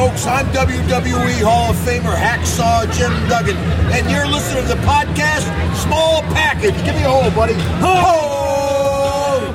[0.00, 0.26] folks.
[0.26, 3.54] I'm WWE Hall of Famer Hacksaw Jim Duggan,
[3.92, 5.44] and you're listening to the podcast
[5.76, 6.74] Small Package.
[6.86, 7.52] Give me a hole, buddy.
[7.84, 8.29] Ho!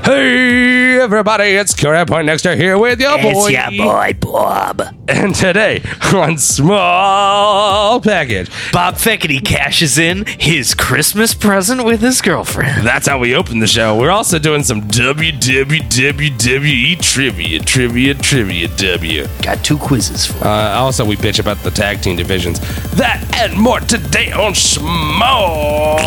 [0.05, 3.47] Hey, everybody, it's Current Point Nexter here with your boy.
[3.47, 4.83] It's your boy Bob.
[5.08, 5.81] And today
[6.13, 12.85] on Small Package, Bob Feckety cashes in his Christmas present with his girlfriend.
[12.85, 13.97] that's how we open the show.
[13.99, 19.26] We're also doing some WWE trivia, trivia, trivia, W.
[19.41, 22.59] Got two quizzes for Uh, also, we bitch about the tag team divisions.
[22.91, 25.97] That and more today on Small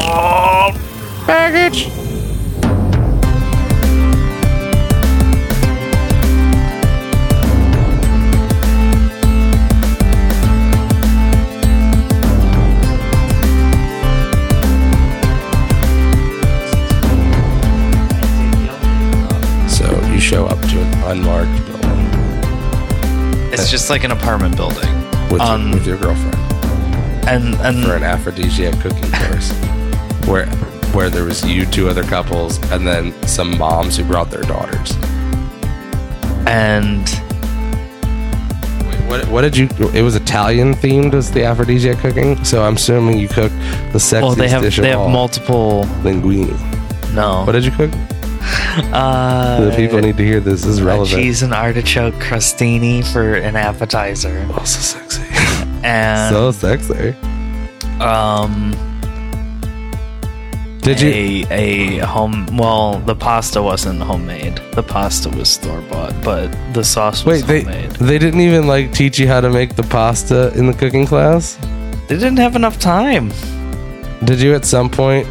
[1.27, 1.89] Package.
[20.29, 21.89] Show up to an unmarked building.
[23.51, 24.93] It's just like an apartment building.
[25.31, 26.35] with, Um, with your girlfriend.
[27.27, 29.51] And and for an aphrodisiac cooking course.
[30.27, 30.47] Where
[30.93, 34.93] where there was you two other couples and then some moms who brought their daughters.
[36.47, 37.05] And
[38.87, 42.43] Wait, what, what did you it was italian themed as the aphrodisiac cooking?
[42.45, 43.55] So i'm assuming you cooked
[43.93, 45.85] the sexiest well, they have dish they of have all, multiple.
[46.03, 46.57] linguine
[47.15, 47.91] No, what did you cook
[48.93, 53.35] uh, the people need to hear this, this is relevant cheese and artichoke crostini for
[53.35, 55.23] an appetizer, oh so sexy
[55.85, 57.15] and so sexy
[58.01, 58.73] um,
[60.81, 61.11] did you
[61.51, 62.47] a a home.
[62.57, 64.61] Well, the pasta wasn't homemade.
[64.73, 67.91] The pasta was store bought, but the sauce was wait they homemade.
[67.97, 71.59] they didn't even like teach you how to make the pasta in the cooking class
[72.09, 73.33] They didn't have enough time.
[74.25, 75.27] Did you at some point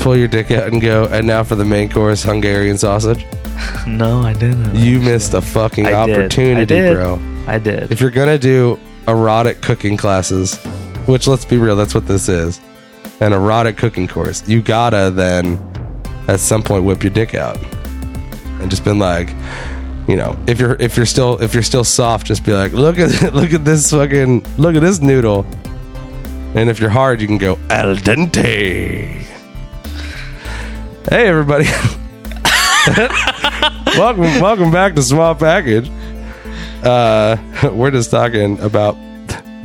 [0.00, 3.24] pull your dick out and go, and now for the main course, Hungarian sausage?
[3.86, 4.74] No, I didn't.
[4.74, 6.18] You missed a fucking I did.
[6.18, 6.94] opportunity, I did.
[6.94, 7.18] bro.
[7.46, 7.92] I did.
[7.92, 10.56] If you're gonna do erotic cooking classes,
[11.06, 12.60] which let's be real, that's what this is,
[13.20, 15.58] an erotic cooking course, you gotta then
[16.28, 17.58] at some point whip your dick out
[18.60, 19.30] and just been like,
[20.08, 22.98] you know, if you're if you're still if you're still soft, just be like, look
[22.98, 25.44] at look at this fucking look at this noodle.
[26.54, 29.26] And if you're hard, you can go al dente.
[31.08, 31.64] Hey everybody.
[33.98, 35.90] welcome welcome back to Small Package.
[36.84, 37.36] Uh
[37.72, 38.96] we're just talking about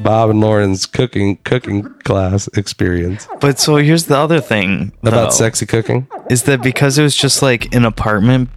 [0.04, 3.28] Bob and Lauren's cooking cooking class experience.
[3.40, 6.08] but so here's the other thing About sexy cooking.
[6.30, 8.50] is that because it was just like an apartment.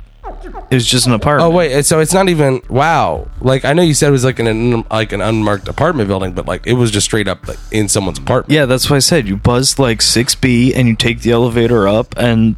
[0.70, 1.52] It was just an apartment.
[1.52, 3.28] Oh wait, so it's not even wow.
[3.40, 6.46] Like I know you said it was like an like an unmarked apartment building, but
[6.46, 8.52] like it was just straight up like in someone's apartment.
[8.54, 11.88] Yeah, that's why I said you buzz like six B and you take the elevator
[11.88, 12.56] up and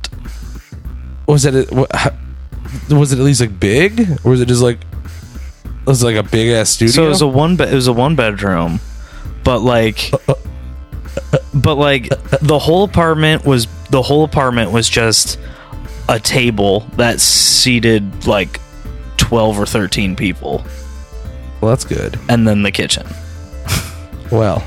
[1.26, 1.88] Was it what,
[2.90, 6.24] was it at least like big, or was it just like it was like a
[6.24, 6.92] big ass studio?
[6.92, 7.72] So it was a one bed.
[7.72, 8.80] It was a one bedroom,
[9.44, 10.34] but like, uh,
[11.32, 12.08] uh, but like
[12.40, 15.38] the whole apartment was the whole apartment was just
[16.10, 18.60] a table that seated like
[19.16, 20.62] twelve or thirteen people,
[21.60, 22.18] well, that's good.
[22.28, 23.06] and then the kitchen.
[24.30, 24.62] Well,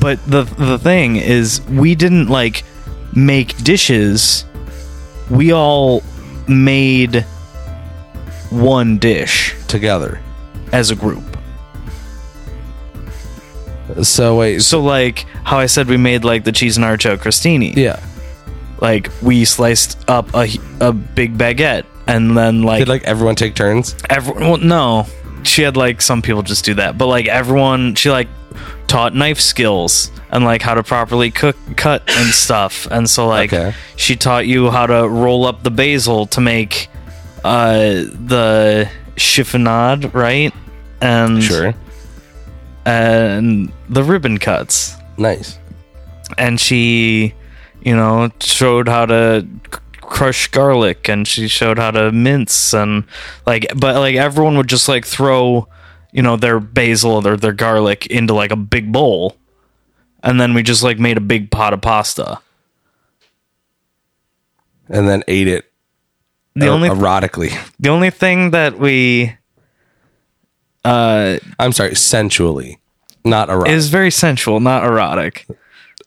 [0.00, 2.64] But the the thing is, we didn't like
[3.14, 4.46] make dishes.
[5.30, 6.02] We all
[6.48, 7.26] made
[8.50, 10.20] one dish together.
[10.72, 11.22] as a group.
[14.02, 17.20] So wait, so, So like how I said we made like the cheese and artichoke
[17.20, 17.76] crostini.
[17.76, 18.00] yeah.
[18.82, 20.48] Like we sliced up a,
[20.80, 23.94] a big baguette and then like, Did like everyone take turns?
[24.10, 25.06] everyone well, no
[25.44, 28.28] she had like some people just do that but like everyone she like
[28.88, 33.52] taught knife skills and like how to properly cook cut and stuff and so like
[33.52, 33.72] Okay.
[33.96, 36.88] she taught you how to roll up the basil to make
[37.44, 37.78] uh
[38.28, 40.52] the chiffonade right
[41.00, 41.72] and Sure.
[42.84, 45.58] and the ribbon cuts Nice.
[46.38, 47.34] and she
[47.84, 49.46] you know showed how to
[50.00, 53.04] crush garlic and she showed how to mince and
[53.46, 55.66] like but like everyone would just like throw
[56.12, 59.36] you know their basil or their, their garlic into like a big bowl
[60.22, 62.38] and then we just like made a big pot of pasta
[64.88, 65.70] And then ate it
[66.54, 67.50] the er- only erotically.
[67.80, 69.34] the only thing that we
[70.84, 72.78] uh I'm sorry, sensually,
[73.24, 73.72] not erotic.
[73.72, 75.46] is very sensual not erotic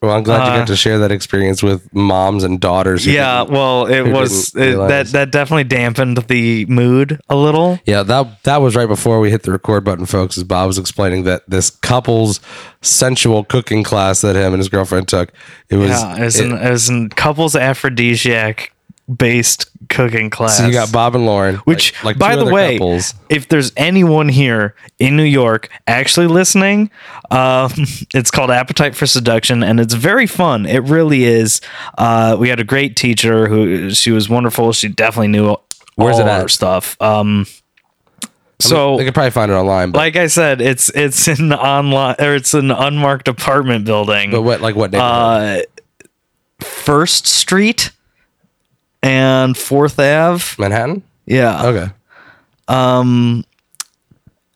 [0.06, 3.06] well, I'm glad you uh, got to share that experience with moms and daughters.
[3.06, 8.44] yeah well it was it, that that definitely dampened the mood a little Yeah, that
[8.44, 10.38] that was right before we hit the record button, folks.
[10.38, 12.40] As Bob was explaining that this couple's
[12.82, 15.32] sensual cooking class that him and his girlfriend took,
[15.70, 18.72] it was Yeah, it was, it- an, it was an couples aphrodisiac
[19.14, 20.58] based cooking class.
[20.58, 23.14] So you got Bob and Lauren, Which, like, like by the way, couples.
[23.30, 26.90] if there's anyone here in New York actually listening,
[27.32, 27.72] um,
[28.14, 30.66] it's called Appetite for Seduction, and it's very fun.
[30.66, 31.62] It really is.
[31.98, 34.74] Uh, we had a great teacher who she was wonderful.
[34.74, 35.56] She definitely knew
[35.96, 36.42] Where's all it at?
[36.42, 36.96] her stuff.
[37.02, 37.46] Um,
[38.24, 38.28] I
[38.68, 41.52] mean, so, they could probably find it online, but, like I said, it's it's an
[41.54, 44.32] online or it's an unmarked apartment building.
[44.32, 45.12] but what like what neighborhood?
[45.12, 45.62] uh,
[46.62, 47.92] First Street
[49.06, 50.44] and Fourth Ave.
[50.60, 51.04] Manhattan?
[51.26, 51.66] Yeah.
[51.68, 51.92] Okay.
[52.68, 53.46] Um,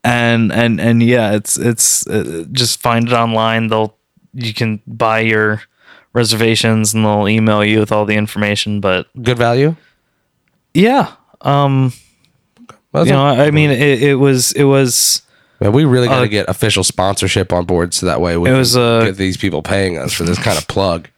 [0.03, 3.95] and and and yeah it's it's uh, just find it online they'll
[4.33, 5.61] you can buy your
[6.13, 9.75] reservations and they'll email you with all the information but Good value?
[10.73, 11.11] yeah
[11.41, 11.91] um
[12.93, 15.21] Well, you know i mean it, it was it was
[15.59, 18.47] Man, we really got to uh, get official sponsorship on board so that way we
[18.47, 21.09] It can was, uh, get these people paying us for this kind of plug.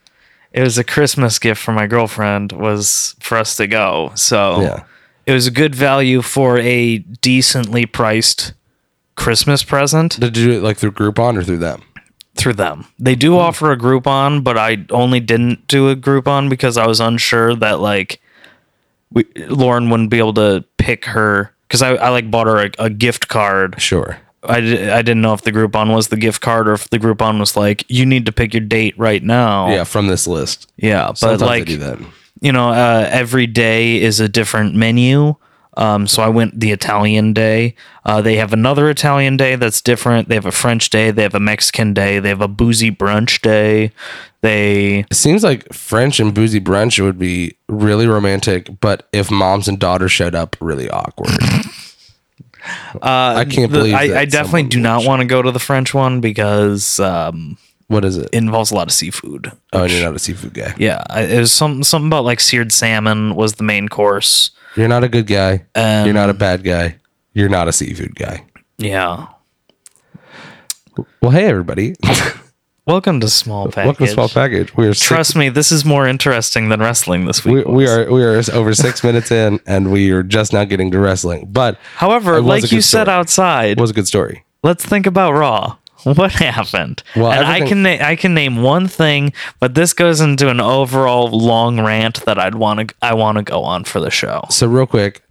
[0.52, 4.84] It was a christmas gift for my girlfriend was for us to go so Yeah.
[5.26, 8.54] it was a good value for a decently priced
[9.16, 11.84] christmas present Did you do it like through Groupon or through them?
[12.36, 12.86] through them.
[12.98, 13.40] They do hmm.
[13.40, 17.80] offer a Groupon, but I only didn't do a Groupon because I was unsure that
[17.80, 18.22] like
[19.12, 22.72] we, Lauren wouldn't be able to pick her because I, I like bought her a,
[22.80, 23.82] a gift card.
[23.82, 24.18] Sure.
[24.44, 27.40] I, I didn't know if the Groupon was the gift card or if the Groupon
[27.40, 29.70] was like you need to pick your date right now.
[29.70, 30.72] Yeah, from this list.
[30.78, 32.00] yeah, but Sometimes like do that.
[32.42, 35.36] you know, uh, every day is a different menu.
[35.78, 37.76] Um, so I went the Italian day.
[38.04, 40.28] Uh, they have another Italian day that's different.
[40.28, 41.12] They have a French day.
[41.12, 42.20] They have a Mexican day.
[42.20, 43.94] They have a boozy brunch day.
[44.42, 49.68] They It seems like French and boozy brunch would be really romantic, but if moms
[49.70, 51.30] and daughters showed up, really awkward.
[53.02, 55.94] I can't the- believe I, I definitely do not want to go to the French
[55.94, 58.30] one because um, What is it?
[58.32, 59.52] it involves a lot of seafood.
[59.74, 60.74] oh, you're not a seafood guy.
[60.78, 64.52] Yeah, I- it was something something about like seared salmon was the main course.
[64.76, 65.66] You're not a good guy.
[65.76, 66.96] Um, you're not a bad guy.
[67.34, 68.46] You're not a seafood guy.
[68.78, 69.28] Yeah.
[71.22, 71.96] Well, hey everybody.
[72.88, 73.86] Welcome to Small Package.
[73.86, 74.76] Welcome to Small Package.
[74.76, 77.68] We are six, Trust me, this is more interesting than wrestling this week.
[77.68, 80.90] we, we are we are over six minutes in, and we are just now getting
[80.92, 81.48] to wrestling.
[81.52, 83.16] But However, it was a like you said story.
[83.16, 84.44] outside, it was a good story.
[84.64, 85.78] let's think about Raw.
[86.04, 87.04] What happened?
[87.16, 90.60] Well, and I can na- I can name one thing, but this goes into an
[90.60, 94.46] overall long rant that I'd want to I want to go on for the show.
[94.50, 95.22] So real quick,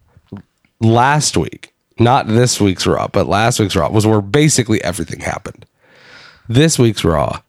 [0.78, 5.66] last week, not this week's Raw, but last week's Raw was where basically everything happened.
[6.50, 7.42] This week's Raw,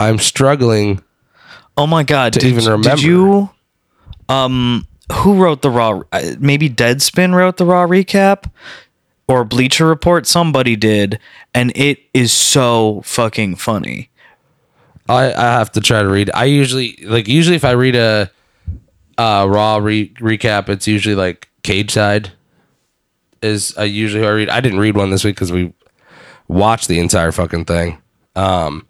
[0.00, 1.02] I'm struggling.
[1.76, 2.32] Oh my god!
[2.32, 3.50] did, even remember, did you?
[4.30, 6.00] Um, who wrote the Raw?
[6.10, 8.50] uh, Maybe Deadspin wrote the Raw recap,
[9.28, 10.26] or Bleacher Report.
[10.26, 11.20] Somebody did,
[11.52, 14.08] and it is so fucking funny.
[15.06, 16.30] I, I have to try to read.
[16.32, 18.30] I usually like usually if I read a
[19.18, 22.30] uh, Raw re- recap, it's usually like Cageside
[23.42, 24.48] is uh, usually who I read.
[24.48, 25.74] I didn't read one this week because we
[26.48, 27.98] watched the entire fucking thing.
[28.36, 28.86] Um,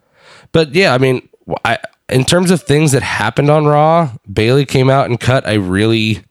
[0.51, 1.27] but yeah, I mean,
[1.65, 1.79] I
[2.09, 6.23] in terms of things that happened on Raw, Bayley came out and cut I really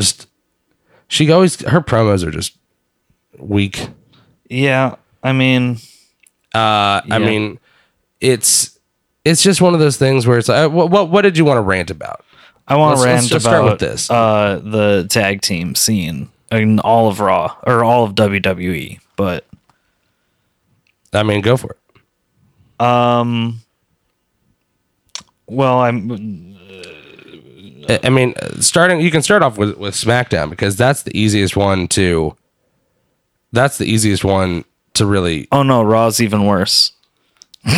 [0.00, 0.28] just.
[1.08, 2.56] She always her promos are just
[3.38, 3.88] weak.
[4.48, 5.76] Yeah, I mean,
[6.54, 7.58] Uh, I mean,
[8.20, 8.78] it's
[9.24, 11.44] it's just one of those things where it's like, uh, what what, what did you
[11.44, 12.24] want to rant about?
[12.66, 14.10] I want Let's- to let's rant just about start with this.
[14.10, 19.44] Uh, the tag team scene in all of Raw or all of WWE, but
[21.14, 21.78] I mean, go for it.
[22.84, 23.60] um,
[25.46, 26.10] well, I'm
[27.88, 31.16] I- I mean, uh, starting you can start off with with SmackDown because that's the
[31.18, 32.36] easiest one to.
[33.52, 35.46] That's the easiest one to really.
[35.52, 36.92] oh no, Raw's even worse.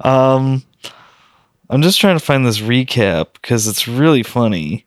[0.00, 0.62] um,
[1.70, 4.86] I'm just trying to find this recap because it's really funny.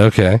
[0.00, 0.40] Okay.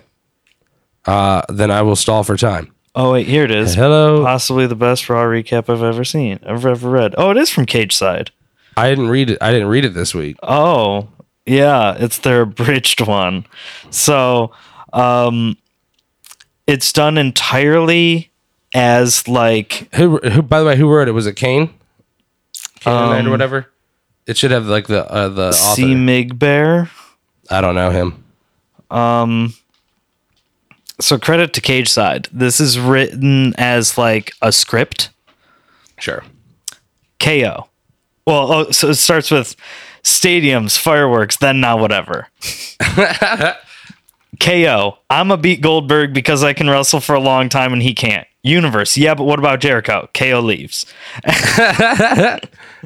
[1.04, 2.72] Uh, then I will stall for time.
[2.94, 3.74] Oh wait, here it is.
[3.74, 4.22] Hello.
[4.22, 7.14] Possibly the best Raw recap I've ever seen, I've ever read.
[7.16, 8.28] Oh, it is from Cageside.
[8.76, 9.38] I didn't read it.
[9.40, 10.36] I didn't read it this week.
[10.42, 11.08] Oh,
[11.46, 13.46] yeah, it's their abridged one.
[13.90, 14.52] So,
[14.92, 15.56] um
[16.66, 18.30] it's done entirely
[18.74, 20.18] as like Who?
[20.18, 20.42] Who?
[20.42, 21.12] By the way, who wrote it?
[21.12, 21.68] Was it Kane?
[22.80, 23.66] Kane Knight or Um, whatever.
[24.26, 25.74] It should have like the uh, the author.
[25.76, 26.90] C Mig Bear.
[27.50, 28.24] I don't know him.
[28.90, 29.54] Um
[31.00, 32.28] so credit to Cageside.
[32.32, 35.10] This is written as like a script.
[35.98, 36.24] Sure.
[37.18, 37.68] KO.
[38.26, 39.56] Well, oh, so it starts with
[40.02, 42.28] stadiums, fireworks, then now whatever.
[44.40, 44.98] KO.
[45.10, 48.26] I'm a beat Goldberg because I can wrestle for a long time and he can't.
[48.42, 48.96] Universe.
[48.96, 50.08] Yeah, but what about Jericho?
[50.14, 50.84] KO leaves.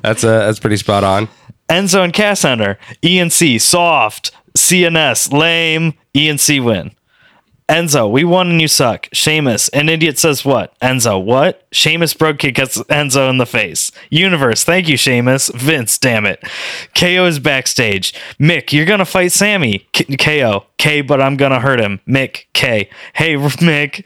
[0.03, 1.29] That's uh that's pretty spot on.
[1.71, 2.79] Enzo and Cass enter.
[3.03, 4.33] ENC soft.
[4.55, 5.95] CNS lame.
[6.15, 6.91] ENC win.
[7.69, 9.09] Enzo, we won and you suck.
[9.13, 10.79] Sheamus, an idiot says what?
[10.79, 11.67] Enzo, what?
[11.73, 13.91] Sheamus bro kicks Enzo in the face.
[14.09, 15.49] Universe, thank you, Sheamus.
[15.53, 16.41] Vince, damn it.
[16.95, 18.15] KO is backstage.
[18.39, 19.87] Mick, you're gonna fight Sammy.
[19.93, 21.99] K- KO, K, but I'm gonna hurt him.
[22.07, 22.89] Mick, K.
[23.15, 24.05] Hey, Mick.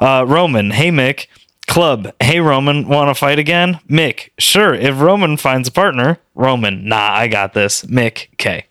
[0.00, 1.26] Uh, Roman, hey, Mick.
[1.66, 3.80] Club, hey, Roman, wanna fight again?
[3.88, 6.18] Mick, sure, if Roman finds a partner.
[6.36, 7.82] Roman, nah, I got this.
[7.82, 8.66] Mick, K.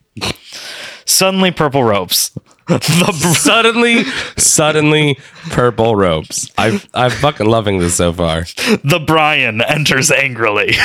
[1.10, 2.30] Suddenly, purple ropes.
[2.68, 4.04] the suddenly,
[4.38, 5.18] suddenly,
[5.50, 6.52] purple ropes.
[6.56, 8.42] I, I'm fucking loving this so far.
[8.84, 10.74] The Brian enters angrily.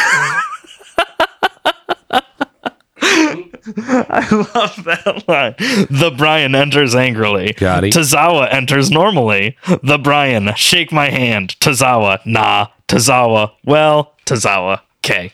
[3.77, 5.55] I love that line.
[5.91, 7.53] The Brian enters angrily.
[7.53, 7.93] Got it.
[7.93, 9.59] Tozawa enters normally.
[9.83, 11.57] The Brian, shake my hand.
[11.61, 12.69] Tozawa, nah.
[12.89, 15.33] Tozawa, well, Tozawa, K.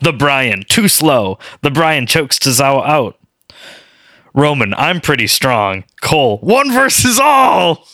[0.00, 1.40] The Brian, too slow.
[1.62, 3.17] The Brian chokes Tozawa out.
[4.38, 5.82] Roman, I'm pretty strong.
[6.00, 7.88] Cole, one versus all.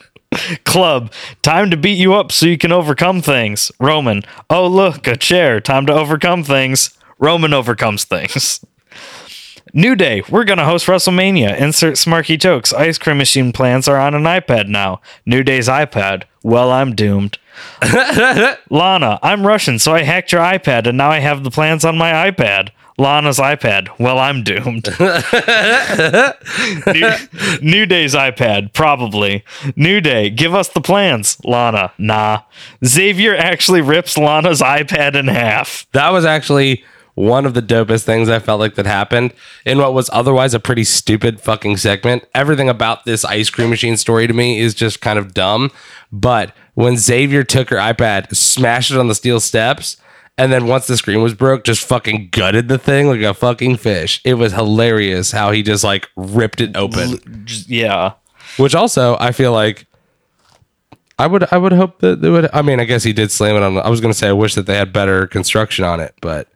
[0.64, 3.70] Club, time to beat you up so you can overcome things.
[3.78, 5.60] Roman, oh look, a chair.
[5.60, 6.98] Time to overcome things.
[7.20, 8.64] Roman overcomes things.
[9.72, 11.56] New Day, we're gonna host WrestleMania.
[11.56, 12.72] Insert smarky jokes.
[12.72, 15.00] Ice cream machine plans are on an iPad now.
[15.24, 16.24] New Day's iPad.
[16.42, 17.38] Well, I'm doomed.
[18.68, 21.96] Lana, I'm Russian, so I hacked your iPad and now I have the plans on
[21.96, 22.70] my iPad.
[22.96, 23.88] Lana's iPad.
[23.98, 24.86] Well, I'm doomed.
[26.86, 27.10] New,
[27.60, 28.72] New Day's iPad.
[28.72, 29.44] Probably.
[29.74, 30.30] New Day.
[30.30, 31.36] Give us the plans.
[31.44, 31.92] Lana.
[31.98, 32.42] Nah.
[32.84, 35.86] Xavier actually rips Lana's iPad in half.
[35.92, 36.84] That was actually
[37.14, 39.32] one of the dopest things I felt like that happened
[39.64, 42.24] in what was otherwise a pretty stupid fucking segment.
[42.34, 45.70] Everything about this ice cream machine story to me is just kind of dumb.
[46.12, 49.96] But when Xavier took her iPad, smashed it on the steel steps,
[50.38, 53.76] and then once the screen was broke, just fucking gutted the thing like a fucking
[53.76, 54.20] fish.
[54.24, 57.46] It was hilarious how he just like ripped it open.
[57.66, 58.14] Yeah.
[58.56, 59.86] Which also I feel like
[61.18, 63.56] I would I would hope that they would I mean I guess he did slam
[63.56, 66.14] it on I was gonna say I wish that they had better construction on it,
[66.20, 66.48] but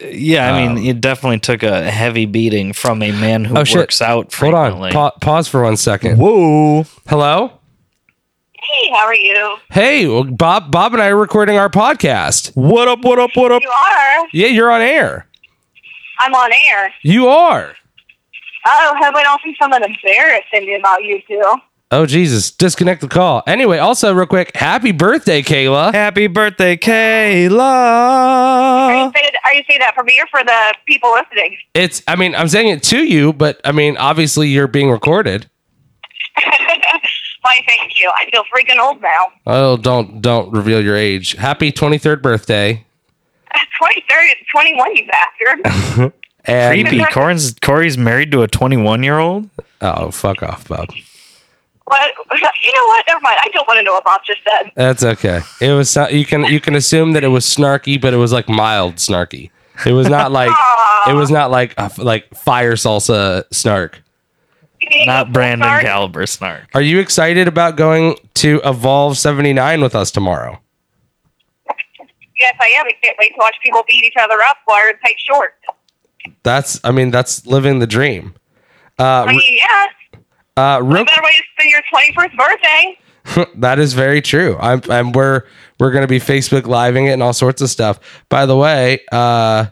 [0.00, 3.64] Yeah, I mean, um, it definitely took a heavy beating from a man who Oh,
[3.64, 3.78] shit.
[3.78, 4.92] works out hold on.
[4.92, 6.18] Pa- pause for one second.
[6.18, 6.84] Whoa.
[7.08, 7.52] Hello?
[8.62, 9.56] Hey, how are you?
[9.70, 12.54] Hey, well, Bob Bob and I are recording our podcast.
[12.54, 13.62] What up, what up, what up?
[13.62, 14.28] You are.
[14.32, 15.26] Yeah, you're on air.
[16.20, 16.92] I'm on air.
[17.02, 17.74] You are.
[18.68, 21.42] Oh, hope I don't see something embarrassing me about you too.
[21.90, 22.50] Oh Jesus!
[22.52, 23.42] Disconnect the call.
[23.46, 25.92] Anyway, also real quick, happy birthday, Kayla.
[25.92, 29.12] Happy birthday, Are you Kayla.
[29.14, 31.58] saying, are you saying that for me or for the people listening?
[31.74, 35.50] It's I mean I'm saying it to you, but I mean obviously you're being recorded.
[37.42, 38.10] Why, thank you.
[38.14, 39.26] I feel freaking old now.
[39.46, 41.32] Oh, don't don't reveal your age.
[41.34, 42.84] Happy 23rd birthday.
[43.78, 46.12] 23, 21, you bastard.
[46.44, 47.04] And Creepy.
[47.12, 49.48] Corey's, Corey's married to a 21 year old?
[49.80, 50.88] oh, fuck off, Bob.
[51.84, 52.12] what?
[52.64, 53.04] You know what?
[53.06, 53.36] Never mind.
[53.40, 54.72] I don't want to know what Bob just said.
[54.74, 55.40] That's okay.
[55.60, 58.32] It was so- you can you can assume that it was snarky, but it was
[58.32, 59.50] like mild snarky.
[59.86, 60.50] It was not like
[61.08, 64.01] it was not like uh, like fire salsa snark.
[65.06, 65.82] Not Brandon Sorry.
[65.82, 66.68] Caliber Snark.
[66.74, 70.60] Are you excited about going to Evolve 79 with us tomorrow?
[72.38, 72.86] Yes, I am.
[72.86, 75.54] I can't wait to watch people beat each other up wearing tight shorts.
[76.42, 78.34] That's I mean that's living the dream.
[78.98, 79.86] Uh, I mean, yeah.
[80.56, 82.98] uh, real, Better way to spend your 21st birthday.
[83.60, 84.56] that is very true.
[84.60, 85.44] I'm, I'm we're
[85.78, 88.00] we're gonna be Facebook living it and all sorts of stuff.
[88.28, 89.66] By the way, uh,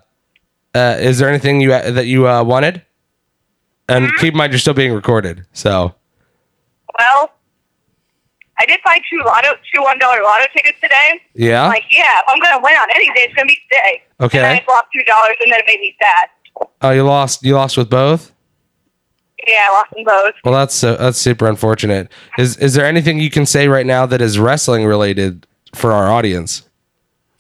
[0.75, 2.83] uh, is there anything you that you uh, wanted?
[3.91, 5.45] And keep in mind, you're still being recorded.
[5.53, 5.95] So
[6.99, 7.33] Well,
[8.59, 11.21] I did buy two lotto, two one dollar lotto tickets today.
[11.35, 14.03] yeah, Like, yeah, if I'm gonna win on any day, it's gonna be today.
[14.21, 14.39] Okay.
[14.39, 16.29] And I lost two dollars, and then it made me sad.
[16.83, 17.43] oh, you lost.
[17.43, 18.33] You lost with both.
[19.49, 20.35] Yeah, I lost them both.
[20.45, 22.11] Well, that's so, that's super unfortunate.
[22.39, 26.11] Is is there anything you can say right now that is wrestling related for our
[26.11, 26.69] audience?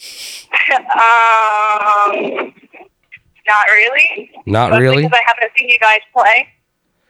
[0.95, 2.50] um,
[3.50, 4.30] not really.
[4.47, 5.02] Not Mostly really.
[5.04, 6.49] Because I haven't seen you guys play.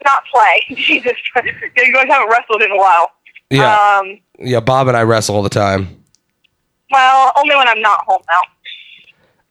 [0.05, 0.63] Not play.
[0.77, 1.13] Jesus,
[1.77, 3.11] you guys haven't wrestled in a while.
[3.51, 4.19] Yeah, Um.
[4.39, 4.61] yeah.
[4.61, 6.05] Bob and I wrestle all the time.
[6.91, 8.23] Well, only when I'm not home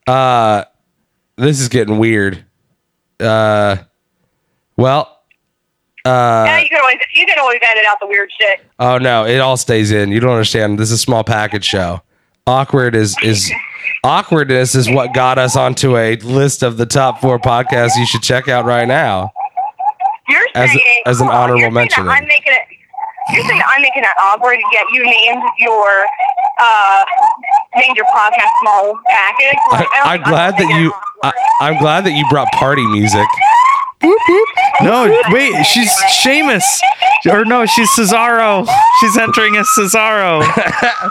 [0.06, 0.12] now.
[0.12, 0.64] Uh,
[1.36, 2.44] this is getting weird.
[3.20, 3.76] Uh,
[4.76, 5.18] well,
[6.06, 8.60] uh, yeah, you can always you can always edit out the weird shit.
[8.78, 10.10] oh no, it all stays in.
[10.10, 10.78] You don't understand.
[10.78, 12.02] This is a small package show.
[12.54, 13.50] Awkward is is
[14.02, 18.22] awkwardness is what got us onto a list of the top four podcasts you should
[18.22, 19.30] check out right now.
[20.28, 22.62] You're As- saying as an hold on, honorable mention I'm making it.
[23.32, 26.04] You're saying I'm making it awkward, yet you named your
[26.60, 27.04] uh
[27.76, 29.58] named your podcast small package.
[29.70, 30.92] Like, I, I'm glad that making it you.
[31.22, 31.32] I.
[31.60, 33.26] I'm glad that you brought party music.
[34.82, 36.80] No, wait, she's Sheamus.
[37.30, 38.66] Or no, she's Cesaro.
[38.98, 40.42] She's entering as Cesaro.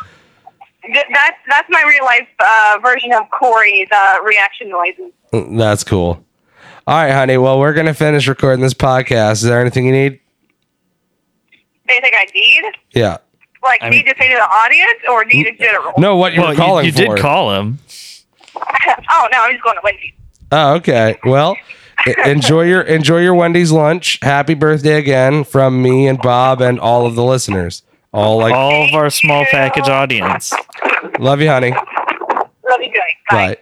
[0.93, 5.11] Th- That's that's my real life uh, version of Corey's uh, reaction noises.
[5.57, 6.23] That's cool.
[6.87, 7.37] All right, honey.
[7.37, 9.33] Well, we're gonna finish recording this podcast.
[9.33, 10.19] Is there anything you need?
[11.87, 12.63] Anything I need?
[12.91, 13.17] Yeah.
[13.63, 15.93] Like I need to say to the audience or need in general?
[15.97, 16.97] No, what you're Well, you, calling you for?
[17.15, 17.79] did call him.
[18.55, 20.13] oh no, I'm just going to Wendy's.
[20.51, 21.17] Oh, okay.
[21.25, 21.57] Well,
[22.25, 24.17] enjoy your enjoy your Wendy's lunch.
[24.21, 27.83] Happy birthday again from me and Bob and all of the listeners.
[28.13, 30.51] All like All of our small package audience.
[31.19, 31.71] love you, honey.
[31.71, 33.13] Love you guys.
[33.29, 33.55] Bye.
[33.55, 33.57] Bye.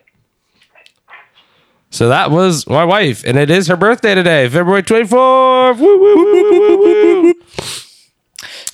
[1.89, 5.80] So that was my wife, and it is her birthday today, February 24th.
[5.80, 7.34] Woo, woo, woo, woo, woo, woo.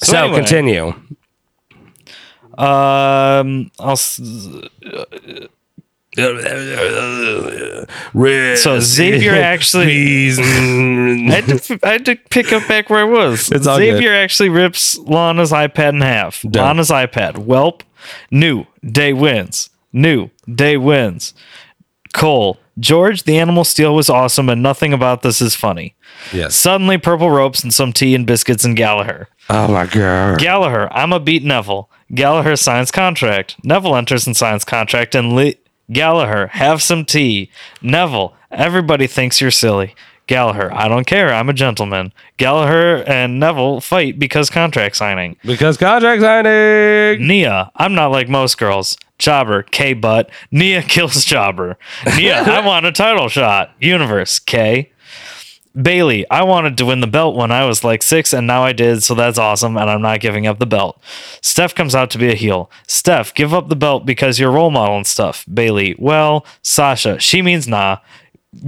[0.02, 0.36] So, anyway.
[0.38, 0.88] continue.
[2.58, 3.92] Um, I'll.
[3.94, 4.20] s-
[8.58, 10.32] So Xavier actually.
[10.40, 13.52] I had, to, I had to pick up back where I was.
[13.52, 16.42] It's all Xavier actually rips Lana's iPad in half.
[16.42, 16.64] Done.
[16.66, 17.46] Lana's iPad.
[17.46, 17.82] Welp.
[18.32, 19.70] New day wins.
[19.92, 21.34] New day wins.
[22.14, 22.58] Cole.
[22.80, 25.96] George, the animal Steele was awesome, and nothing about this is funny.
[26.32, 26.56] Yes.
[26.56, 29.28] Suddenly, purple ropes and some tea and biscuits and Gallagher.
[29.50, 30.40] Oh my god.
[30.40, 31.90] Gallagher, I'm a beat Neville.
[32.16, 33.64] Gallagher signs contract.
[33.64, 35.14] Neville enters and signs contract.
[35.14, 35.58] And Lee-
[35.92, 37.50] Gallagher, have some tea.
[37.82, 39.96] Neville, everybody thinks you're silly.
[40.26, 41.34] Gallagher, I don't care.
[41.34, 42.14] I'm a gentleman.
[42.38, 45.36] Gallagher and Neville fight because contract signing.
[45.44, 47.28] Because contract signing.
[47.28, 48.98] Nia, I'm not like most girls.
[49.20, 50.30] Jobber, K butt.
[50.50, 51.76] Nia kills Jobber.
[52.18, 53.72] Nia, I want a title shot.
[53.82, 54.93] Universe, K.
[55.80, 58.74] Bayley, I wanted to win the belt when I was like six, and now I
[58.74, 61.02] did, so that's awesome, and I'm not giving up the belt.
[61.42, 62.70] Steph comes out to be a heel.
[62.88, 65.46] Steph, give up the belt because you're role model and stuff.
[65.52, 67.98] Bayley, well, Sasha, she means nah.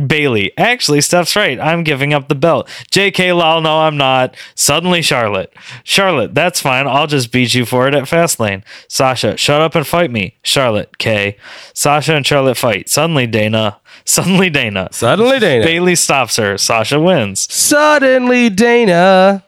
[0.08, 1.60] Bayley, actually, Steph's right.
[1.60, 2.68] I'm giving up the belt.
[2.92, 4.36] JK Lal, no, I'm not.
[4.56, 5.54] Suddenly, Charlotte.
[5.84, 6.88] Charlotte, that's fine.
[6.88, 8.64] I'll just beat you for it at Fastlane.
[8.88, 10.38] Sasha, shut up and fight me.
[10.42, 11.38] Charlotte, K.
[11.74, 12.90] Sasha and Charlotte fight.
[12.90, 13.80] Suddenly, Dana.
[14.06, 14.90] Suddenly, Dana.
[14.92, 15.66] Suddenly Dana.
[15.66, 16.58] Bayley stops her.
[16.58, 17.52] Sasha wins.
[17.54, 19.44] Suddenly Dana.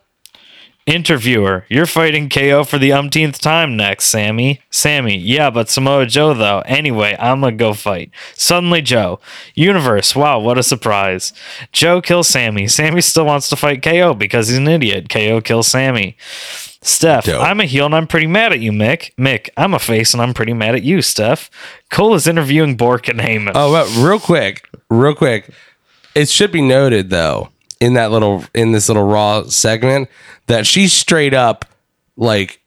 [0.88, 4.62] Interviewer, you're fighting KO for the umpteenth time next, Sammy.
[4.70, 6.64] Sammy, yeah, but Samoa Joe, though.
[6.66, 8.10] Anyway, I'm gonna go fight.
[8.36, 9.20] Suddenly, Joe.
[9.54, 11.34] Universe, wow, what a surprise.
[11.74, 12.70] Joe kills Sammy.
[12.70, 15.10] Sammy still wants to fight KO because he's an idiot.
[15.10, 16.16] KO kills Sammy.
[16.82, 17.44] Steph, Dope.
[17.44, 19.14] I'm a heel and I'm pretty mad at you, Mick.
[19.16, 21.50] Mick, I'm a face and I'm pretty mad at you, Steph.
[21.92, 23.52] Cole is interviewing Bork and Heyman.
[23.56, 25.50] Oh, but real quick, real quick.
[26.16, 30.10] It should be noted though, in that little in this little raw segment,
[30.48, 31.66] that she's straight up
[32.16, 32.62] like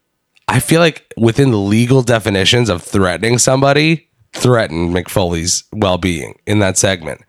[0.47, 6.37] I feel like within the legal definitions of threatening somebody, threatened Mick Foley's well being
[6.45, 7.21] in that segment.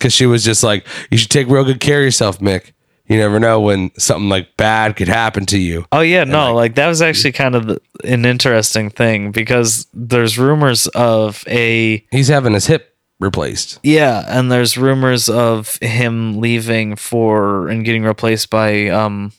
[0.00, 2.72] Cause she was just like, You should take real good care of yourself, Mick.
[3.06, 5.84] You never know when something like bad could happen to you.
[5.92, 10.38] Oh yeah, no, like, that was actually kind of the, an interesting thing because there's
[10.38, 12.91] rumors of a He's having his hip
[13.22, 13.78] replaced.
[13.82, 19.32] yeah, and there's rumors of him leaving for and getting replaced by um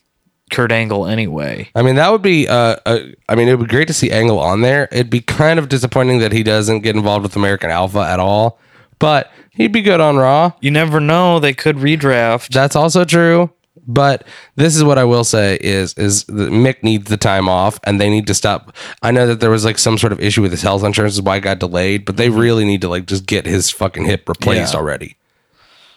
[0.51, 1.69] Kurt Angle anyway.
[1.75, 2.47] I mean, that would be.
[2.47, 4.87] Uh, uh, I mean, it would be great to see Angle on there.
[4.91, 8.59] It'd be kind of disappointing that he doesn't get involved with American Alpha at all.
[8.99, 10.51] But he'd be good on Raw.
[10.61, 12.49] You never know; they could redraft.
[12.49, 13.51] That's also true.
[13.87, 17.79] But this is what I will say is is that Mick needs the time off,
[17.83, 18.75] and they need to stop.
[19.01, 21.21] I know that there was like some sort of issue with his health insurance, is
[21.21, 22.05] why it got delayed.
[22.05, 22.39] But they mm-hmm.
[22.39, 24.79] really need to like just get his fucking hip replaced Yeah.
[24.79, 25.17] already.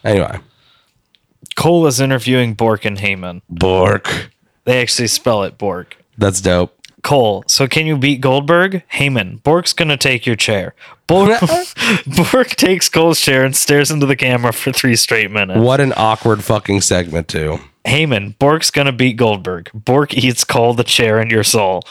[0.04, 0.38] Anyway,
[1.56, 3.42] Cole is interviewing Bork and Heyman.
[3.48, 4.30] Bork.
[4.64, 5.96] They actually spell it Bork.
[6.18, 6.72] That's dope.
[7.06, 8.82] Cole, so can you beat Goldberg?
[8.94, 10.74] Heyman, Bork's gonna take your chair.
[11.06, 11.40] Bork,
[12.32, 15.60] Bork takes Cole's chair and stares into the camera for three straight minutes.
[15.60, 17.60] What an awkward fucking segment too.
[17.86, 19.70] Heyman, Bork's gonna beat Goldberg.
[19.72, 21.82] Bork eats Cole the chair and your soul.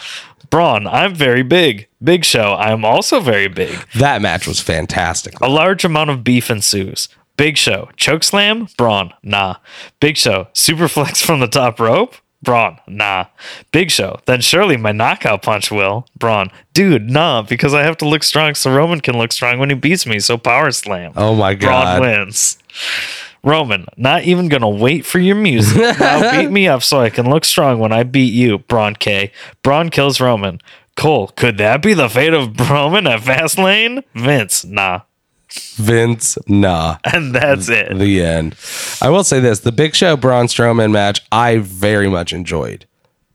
[0.49, 1.87] Braun, I'm very big.
[2.03, 3.77] Big Show, I am also very big.
[3.95, 5.39] That match was fantastic.
[5.41, 7.09] A large amount of beef ensues.
[7.37, 8.75] Big Show, chokeslam?
[8.77, 9.55] Braun, nah.
[9.99, 12.15] Big Show, superflex from the top rope?
[12.41, 13.25] Braun, nah.
[13.71, 16.05] Big Show, then surely my knockout punch will.
[16.17, 19.69] Braun, dude, nah, because I have to look strong so Roman can look strong when
[19.69, 21.11] he beats me, so power slam.
[21.15, 21.99] Oh my god.
[21.99, 22.57] Braun wins.
[23.45, 25.77] Roman, not even gonna wait for your music.
[25.99, 29.31] Now beat me up so I can look strong when I beat you, Braun K.
[29.63, 30.59] Braun kills Roman.
[30.97, 34.03] Cole, could that be the fate of Roman at Fastlane?
[34.13, 35.01] Vince, nah.
[35.75, 36.97] Vince, nah.
[37.13, 37.97] And that's it.
[37.97, 38.55] the end.
[39.01, 42.85] I will say this: the Big Show Braun Strowman match, I very much enjoyed.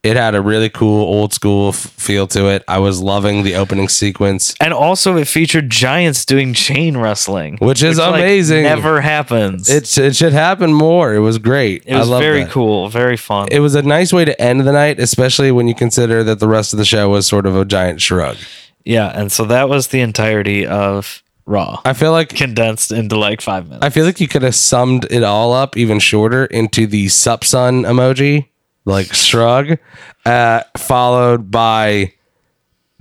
[0.03, 2.65] It had a really cool old school f- feel to it.
[2.67, 4.55] I was loving the opening sequence.
[4.59, 8.63] And also, it featured giants doing chain wrestling, Which is like, amazing.
[8.63, 9.69] never happens.
[9.69, 11.13] It, it should happen more.
[11.15, 11.83] It was great.
[11.87, 12.51] it was I love very that.
[12.51, 13.49] cool, very fun.
[13.51, 16.49] It was a nice way to end the night, especially when you consider that the
[16.49, 18.39] rest of the show was sort of a giant shrug.
[18.87, 23.41] yeah, and so that was the entirety of Raw, I feel like condensed into like
[23.41, 23.85] five minutes.
[23.85, 27.43] I feel like you could have summed it all up even shorter into the sup
[27.45, 28.47] sun emoji,
[28.85, 29.79] like shrug,
[30.25, 32.13] uh, followed by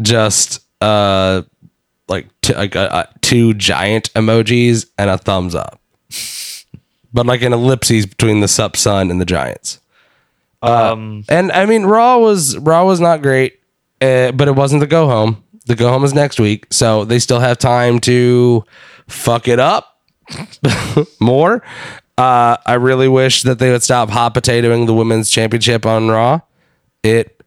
[0.01, 1.41] just uh
[2.07, 5.79] like t- like uh, uh, two giant emojis and a thumbs up,
[7.13, 9.79] but like an ellipses between the sup sun and the giants.
[10.61, 13.59] um, And I mean, Raw was Raw was not great,
[14.01, 15.43] uh, but it wasn't the go home.
[15.67, 18.63] The go home is next week, so they still have time to
[19.07, 19.99] fuck it up
[21.19, 21.61] more.
[22.19, 26.41] Uh, I really wish that they would stop hot potatoing the women's championship on Raw.
[27.01, 27.41] It.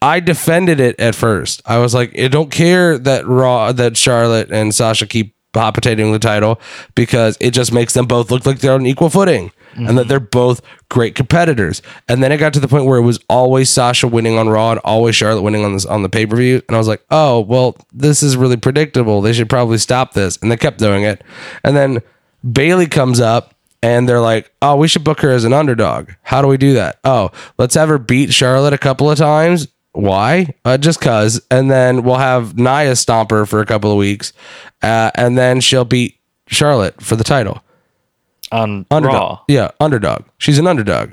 [0.00, 1.60] I defended it at first.
[1.66, 6.10] I was like, I don't care that Raw that Charlotte and Sasha keep hot potatoing
[6.10, 6.58] the title
[6.94, 10.20] because it just makes them both look like they're on equal footing and that they're
[10.20, 11.82] both great competitors.
[12.08, 14.72] And then it got to the point where it was always Sasha winning on Raw
[14.72, 16.62] and always Charlotte winning on this on the pay per view.
[16.66, 19.20] And I was like, oh well, this is really predictable.
[19.20, 20.38] They should probably stop this.
[20.38, 21.22] And they kept doing it.
[21.62, 22.02] And then
[22.50, 23.51] Bailey comes up
[23.82, 26.10] and they're like, oh, we should book her as an underdog.
[26.22, 26.98] How do we do that?
[27.04, 29.68] Oh, let's have her beat Charlotte a couple of times.
[29.92, 30.54] Why?
[30.64, 31.42] Uh, just cause.
[31.50, 34.32] And then we'll have Nia stomp her for a couple of weeks,
[34.82, 36.16] uh, and then she'll beat
[36.46, 37.62] Charlotte for the title.
[38.50, 39.14] on Underdog.
[39.14, 39.40] Raw.
[39.48, 40.24] Yeah, underdog.
[40.38, 41.10] She's an underdog.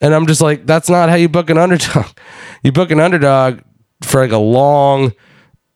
[0.00, 2.06] And I'm just like, that's not how you book an underdog.
[2.62, 3.60] You book an underdog
[4.02, 5.12] for like a long,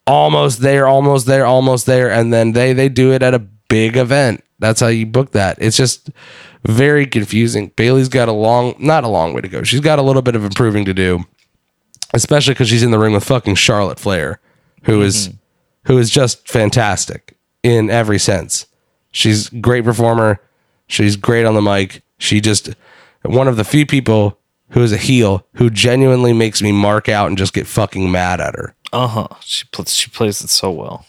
[0.07, 3.97] almost there, almost there, almost there, and then they they do it at a big
[3.97, 4.45] event.
[4.61, 5.59] That's how you book that.
[5.61, 6.11] It's just
[6.65, 7.73] very confusing.
[7.75, 9.65] Bayley's got a long, not a long way to go.
[9.65, 11.25] She's got a little bit of improving to do,
[12.13, 14.39] especially because she's in the ring with fucking Charlotte Flair,
[14.85, 15.31] who is
[15.87, 18.67] who is just fantastic in every sense.
[19.11, 20.41] She's great performer.
[20.87, 22.05] She's great on the mic.
[22.19, 22.71] She just
[23.25, 24.39] one of the few people
[24.71, 28.41] who is a heel who genuinely makes me mark out and just get fucking mad
[28.41, 28.77] at her.
[28.93, 29.29] Uh huh.
[29.41, 29.93] She plays.
[29.93, 31.05] She plays it so well.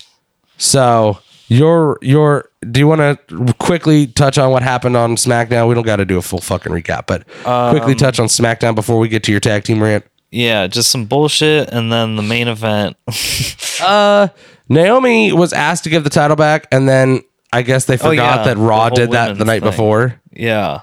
[0.58, 5.67] So your your do you want to quickly touch on what happened on SmackDown?
[5.67, 7.27] We don't got to do a full fucking recap, but
[7.71, 10.05] quickly touch on SmackDown before we get to your tag team rant.
[10.31, 12.97] Yeah, just some bullshit, and then the main event.
[13.81, 14.29] Uh,
[14.69, 17.19] Naomi was asked to give the title back, and then
[17.51, 19.69] I guess they forgot Oh, yeah, that Raw did that the night thing.
[19.69, 20.21] before.
[20.31, 20.81] yeah.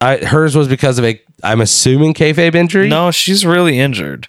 [0.00, 2.88] I, hers was because of a, I'm assuming kayfabe injury.
[2.88, 4.26] No, she's really injured.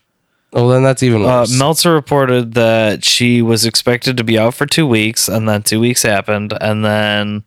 [0.54, 1.58] Well then that's even Uh, worse.
[1.58, 5.80] Meltzer reported that she was expected to be out for two weeks, and then two
[5.80, 7.44] weeks happened, and then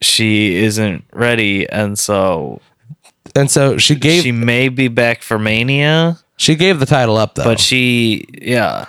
[0.00, 2.60] she isn't ready, and so
[3.36, 7.16] and so she gave she she, may be back for Mania, She gave the title
[7.16, 7.44] up though.
[7.44, 8.86] but she, yeah,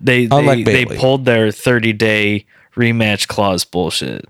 [0.00, 0.96] they Unlike they, they Bayley.
[0.98, 2.46] pulled their thirty day
[2.76, 4.24] rematch clause bullshit,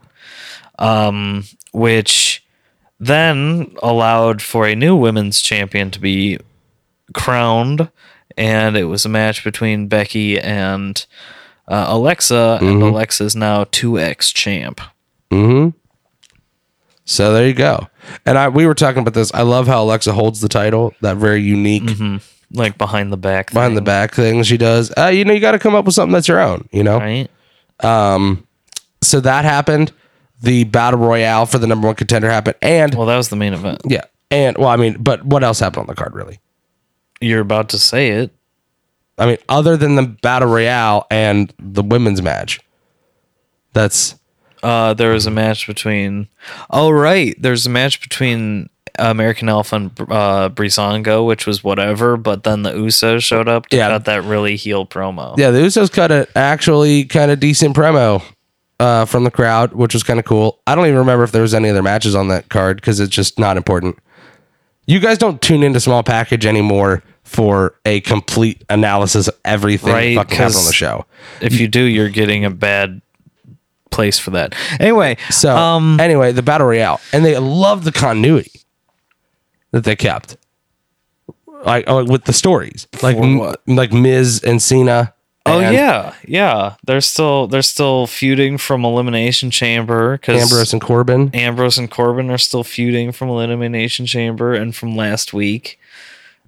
[0.78, 2.44] um, which
[2.98, 6.38] then allowed for a new women's champion to be
[7.14, 7.90] crowned,
[8.36, 11.04] and it was a match between Becky and
[11.66, 14.80] uh, Alexa, and Alexa is now two X champ.
[15.30, 15.68] hmm
[17.04, 17.88] So there you go.
[18.24, 19.32] And I we were talking about this.
[19.34, 20.94] I love how Alexa holds the title.
[21.02, 21.90] That very unique
[22.52, 24.90] Like behind the back, behind the thing, back thing she does.
[24.96, 26.66] Uh, you know, you got to come up with something that's your own.
[26.72, 26.98] You know.
[26.98, 27.28] right?
[27.80, 28.46] Um,
[29.02, 29.92] So that happened.
[30.40, 33.52] The battle royale for the number one contender happened, and Well, that was the main
[33.54, 33.82] event.
[33.84, 36.38] yeah, and well, I mean, but what else happened on the card really?
[37.20, 38.30] You're about to say it.
[39.18, 42.60] I mean, other than the battle royale and the women's match,
[43.72, 44.14] that's
[44.62, 46.28] Uh, there was a match between.
[46.70, 50.50] Oh right, there's a match between American Alpha and uh,
[51.24, 52.16] which was whatever.
[52.16, 53.88] But then the Usos showed up to Yeah.
[53.90, 55.36] cut that really heel promo.
[55.38, 55.50] yeah.
[55.50, 58.22] The Usos cut an actually kind of decent promo
[58.80, 60.58] uh, from the crowd, which was kind of cool.
[60.66, 63.14] I don't even remember if there was any other matches on that card because it's
[63.14, 63.96] just not important.
[64.88, 70.14] You guys don't tune into small package anymore for a complete analysis of everything Right,
[70.14, 71.04] that fucking happened on the show.
[71.42, 73.02] If you do, you're getting a bad
[73.90, 74.54] place for that.
[74.80, 78.62] Anyway, So um, anyway, the battle royale, and they love the continuity
[79.72, 80.38] that they kept,
[81.66, 83.18] like oh, with the stories, like
[83.66, 85.12] like Miz and Cena.
[85.48, 90.82] Oh and yeah, yeah, they're still they're still feuding from Elimination Chamber because Ambrose and
[90.82, 91.30] Corbin.
[91.34, 95.78] Ambrose and Corbin are still feuding from Elimination Chamber and from last week.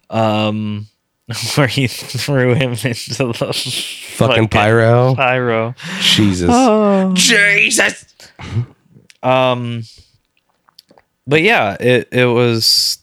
[0.09, 0.87] Um
[1.55, 3.53] where he threw him into the
[4.17, 5.15] Fucking pyro.
[5.15, 5.75] Pyro.
[6.01, 6.51] Jesus.
[6.53, 7.13] Oh.
[7.15, 8.05] Jesus.
[9.23, 9.83] Um
[11.27, 12.99] but yeah, it it was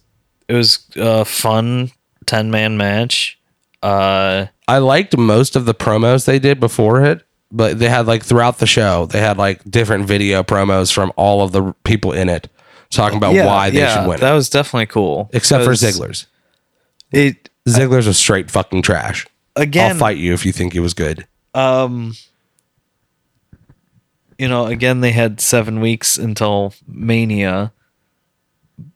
[0.48, 1.92] It was a fun
[2.26, 3.37] ten man match.
[3.84, 8.24] Uh, I liked most of the promos they did before it, but they had like
[8.24, 12.30] throughout the show, they had like different video promos from all of the people in
[12.30, 12.50] it
[12.90, 14.20] talking about why they should win.
[14.20, 14.36] That it.
[14.36, 15.30] was definitely cool.
[15.34, 16.28] Except for Ziggler's.
[17.12, 19.28] It Ziggler's was straight fucking trash.
[19.56, 19.92] again.
[19.94, 21.28] I'll fight you if you think it was good.
[21.54, 22.14] um
[24.38, 27.72] you know again they had seven weeks until mania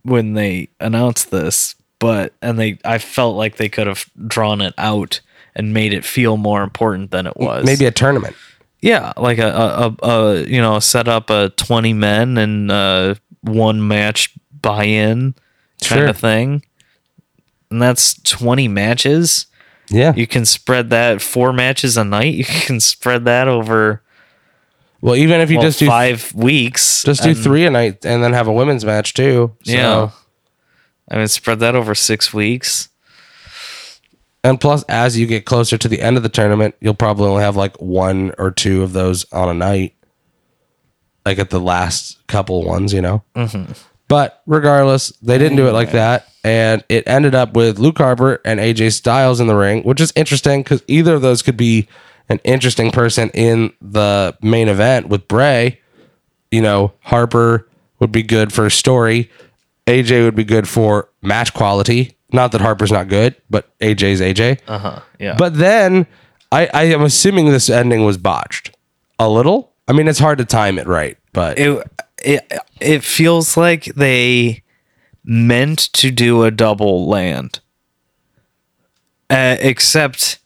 [0.03, 4.73] when they announced this but and they i felt like they could have drawn it
[4.77, 5.21] out
[5.55, 8.35] and made it feel more important than it was Maybe a tournament.
[8.81, 13.15] yeah like a, a, a, a you know set up a 20 men and uh
[13.41, 15.33] one match buy-in
[15.83, 16.07] kind Sure.
[16.07, 16.63] of thing
[17.69, 19.45] and that's 20 matches
[19.89, 20.13] Yeah.
[20.15, 24.01] you can spread that four matches a night you can spread that over
[25.03, 27.01] well, even if you well, just do five weeks.
[27.03, 29.55] just do three a night and then have a women's match too.
[29.63, 30.09] So- Yeah.
[31.11, 32.87] I mean, spread that over six weeks.
[34.43, 37.43] And plus, as you get closer to the end of the tournament, you'll probably only
[37.43, 39.93] have like one or two of those on a night,
[41.25, 43.23] like at the last couple ones, you know.
[43.35, 43.73] Mm-hmm.
[44.07, 48.41] But regardless, they didn't do it like that, and it ended up with Luke Harper
[48.43, 51.87] and AJ Styles in the ring, which is interesting because either of those could be
[52.27, 55.79] an interesting person in the main event with Bray.
[56.49, 57.67] You know, Harper
[57.99, 59.29] would be good for a story.
[59.87, 62.15] AJ would be good for match quality.
[62.33, 64.59] Not that Harper's not good, but AJ's AJ.
[64.67, 64.99] Uh huh.
[65.19, 65.35] Yeah.
[65.37, 66.07] But then
[66.51, 68.75] I, I am assuming this ending was botched
[69.19, 69.73] a little.
[69.87, 71.85] I mean, it's hard to time it right, but it
[72.23, 74.63] it it feels like they
[75.23, 77.59] meant to do a double land,
[79.29, 80.39] uh, except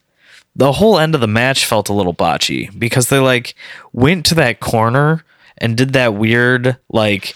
[0.55, 3.55] the whole end of the match felt a little botchy because they like
[3.93, 5.23] went to that corner
[5.57, 7.35] and did that weird like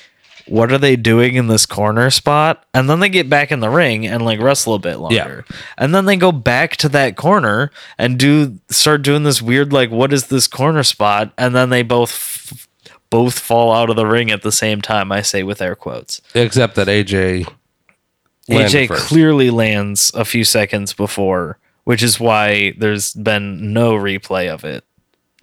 [0.50, 3.70] what are they doing in this corner spot and then they get back in the
[3.70, 5.58] ring and like wrestle a bit longer Yeah.
[5.78, 9.92] and then they go back to that corner and do start doing this weird like
[9.92, 12.68] what is this corner spot and then they both
[13.10, 16.22] both fall out of the ring at the same time i say with air quotes
[16.36, 17.48] except that AJ
[18.50, 19.08] AJ first.
[19.08, 24.84] clearly lands a few seconds before, which is why there's been no replay of it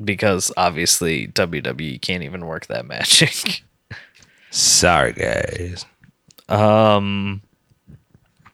[0.03, 3.63] because obviously WWE can't even work that magic.
[4.57, 5.85] Sorry, guys.
[6.49, 7.43] um,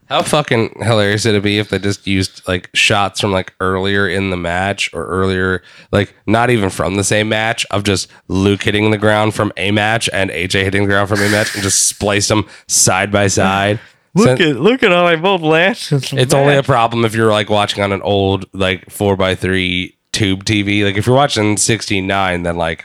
[0.09, 4.09] How fucking hilarious it would be if they just used like shots from like earlier
[4.09, 5.62] in the match or earlier,
[5.93, 9.71] like not even from the same match, of just Luke hitting the ground from a
[9.71, 13.29] match and AJ hitting the ground from a match and just splice them side by
[13.29, 13.79] side.
[14.15, 15.77] look Sin- at look at how I both land.
[15.91, 19.97] it's only a problem if you're like watching on an old like four by three
[20.12, 20.85] tube TV.
[20.85, 22.85] Like if you're watching sixteen nine, then like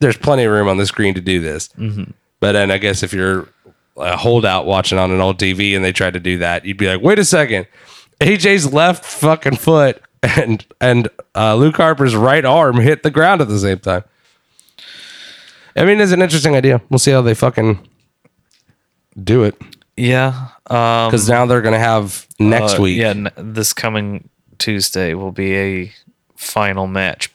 [0.00, 1.68] there's plenty of room on the screen to do this.
[2.40, 3.48] But then I guess if you're
[3.96, 6.88] a holdout watching on an old TV and they tried to do that, you'd be
[6.88, 7.66] like, wait a second,
[8.20, 13.48] AJ's left fucking foot and and uh, Luke Harper's right arm hit the ground at
[13.48, 14.04] the same time.
[15.76, 16.80] I mean, it's an interesting idea.
[16.90, 17.88] We'll see how they fucking
[19.22, 19.60] do it
[19.98, 20.48] yeah.
[20.70, 22.98] Um, because now they're gonna have next uh, week.
[22.98, 25.92] yeah, n- this coming Tuesday will be a
[26.36, 27.30] final match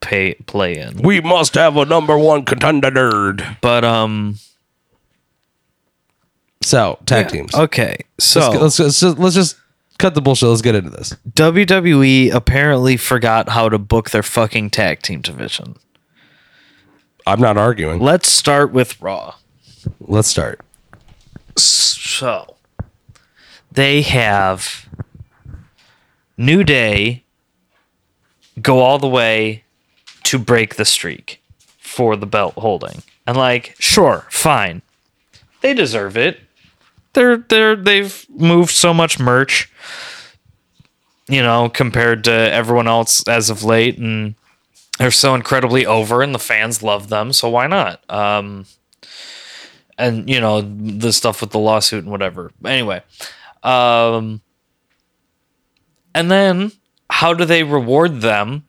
[0.00, 1.02] pay play in.
[1.02, 3.58] We must have a number one contender nerd.
[3.60, 4.38] But um,
[6.62, 7.54] So tag teams.
[7.54, 9.56] okay, so Let's, let's, let's, just, let's just
[9.98, 10.48] cut the bullshit.
[10.48, 11.16] Let's get into this.
[11.30, 15.76] WWE apparently forgot how to book their fucking tag team division.
[17.26, 18.00] I'm not arguing.
[18.00, 19.34] Let's start with Raw.
[20.00, 20.60] Let's start.
[21.56, 22.56] So,
[23.70, 24.88] they have
[26.36, 27.24] New Day
[28.60, 29.64] go all the way
[30.28, 31.42] to break the streak
[31.78, 33.02] for the belt holding.
[33.26, 34.82] And like, sure, fine.
[35.60, 36.40] They deserve it.
[37.14, 39.72] They're they're they've moved so much merch,
[41.28, 44.34] you know, compared to everyone else as of late and
[44.98, 48.02] they're so incredibly over and the fans love them, so why not?
[48.10, 48.66] Um
[49.98, 52.52] and you know the stuff with the lawsuit and whatever.
[52.64, 53.02] Anyway,
[53.62, 54.40] um,
[56.14, 56.72] and then
[57.10, 58.64] how do they reward them?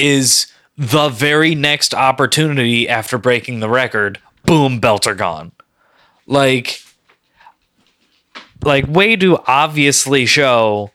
[0.00, 4.18] Is the very next opportunity after breaking the record?
[4.46, 5.52] Boom, belts are gone.
[6.26, 6.80] Like,
[8.62, 10.90] like way to obviously show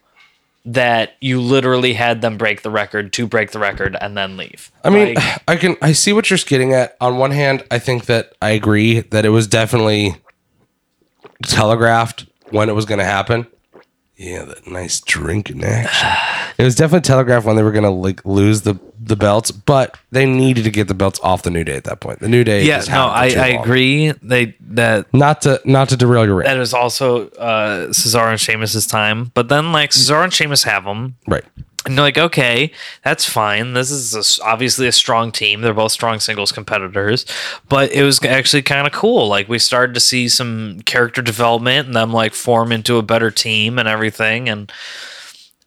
[0.64, 4.72] that you literally had them break the record to break the record and then leave.
[4.82, 6.96] I mean, Like, I can I see what you're getting at.
[7.00, 10.16] On one hand, I think that I agree that it was definitely
[11.44, 13.46] telegraphed when it was going to happen.
[14.16, 16.08] Yeah, that nice drink in action.
[16.58, 20.26] it was definitely telegraphed when they were gonna like lose the the belts, but they
[20.26, 22.20] needed to get the belts off the New Day at that point.
[22.20, 24.12] The New Day, Yeah, just no, I, I agree.
[24.22, 28.40] They that Not to not to derail your rant, that is also uh Cesaro and
[28.40, 29.30] Sheamus's time.
[29.34, 31.44] But then like Cesaro and Sheamus have them, right?
[31.86, 32.72] And you're like, okay,
[33.04, 33.72] that's fine.
[33.74, 35.60] This is a obviously a strong team.
[35.60, 37.24] They're both strong singles competitors,
[37.68, 39.28] but it was actually kind of cool.
[39.28, 43.30] Like we started to see some character development and them like form into a better
[43.30, 44.48] team and everything.
[44.48, 44.72] And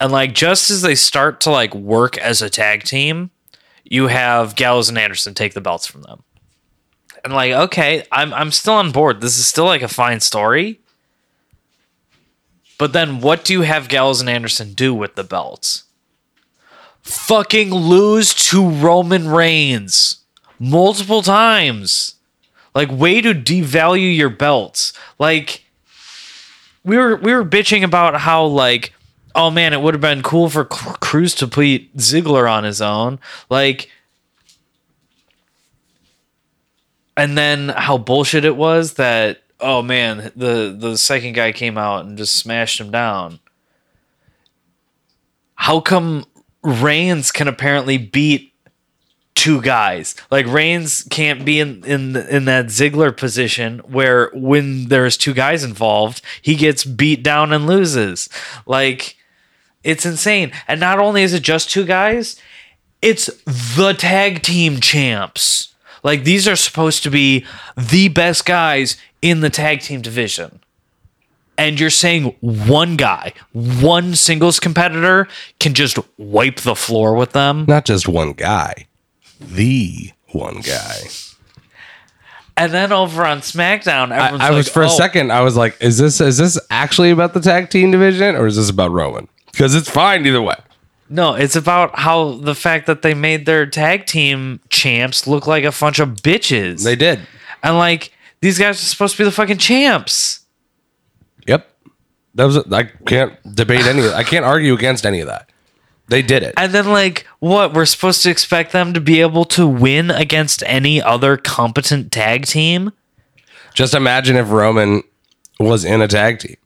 [0.01, 3.31] and like just as they start to like work as a tag team,
[3.85, 6.23] you have Gallows and Anderson take the belts from them.
[7.23, 9.21] And like, okay, I'm I'm still on board.
[9.21, 10.81] This is still like a fine story.
[12.77, 15.85] But then what do you have Gallows and Anderson do with the belts?
[17.09, 20.19] Fucking lose to Roman Reigns
[20.59, 22.15] multiple times.
[22.75, 24.93] Like way to devalue your belts.
[25.17, 25.63] Like
[26.83, 28.93] we were we were bitching about how like
[29.33, 33.19] oh man, it would have been cool for Cruz to beat Ziggler on his own.
[33.49, 33.89] Like
[37.17, 42.05] and then how bullshit it was that oh man, the the second guy came out
[42.05, 43.39] and just smashed him down.
[45.55, 46.25] How come
[46.63, 48.53] Reigns can apparently beat
[49.35, 50.15] two guys?
[50.29, 55.63] Like Reigns can't be in in in that Ziggler position where when there's two guys
[55.63, 58.27] involved, he gets beat down and loses.
[58.65, 59.15] Like
[59.83, 60.51] it's insane.
[60.67, 62.39] And not only is it just two guys,
[63.01, 65.73] it's the tag team champs.
[66.03, 67.45] Like these are supposed to be
[67.77, 70.59] the best guys in the tag team division.
[71.59, 75.27] And you're saying one guy, one singles competitor
[75.59, 77.65] can just wipe the floor with them.
[77.67, 78.87] Not just one guy,
[79.41, 81.01] the one guy.
[82.55, 85.31] And then over on SmackDown, I, I like, was for a "Oh, second.
[85.31, 88.55] I was like, "Is this is this actually about the tag team division, or is
[88.55, 90.55] this about Roman?" Because it's fine either way.
[91.09, 95.63] No, it's about how the fact that they made their tag team champs look like
[95.63, 96.83] a bunch of bitches.
[96.83, 97.19] They did.
[97.63, 100.41] and like these guys are supposed to be the fucking champs.
[101.47, 101.67] Yep.
[102.35, 102.57] That was.
[102.71, 104.07] I can't debate any.
[104.09, 105.49] I can't argue against any of that.
[106.09, 106.55] They did it.
[106.57, 107.73] And then like what?
[107.73, 112.45] We're supposed to expect them to be able to win against any other competent tag
[112.45, 112.91] team?
[113.73, 115.03] Just imagine if Roman
[115.59, 116.57] was in a tag team.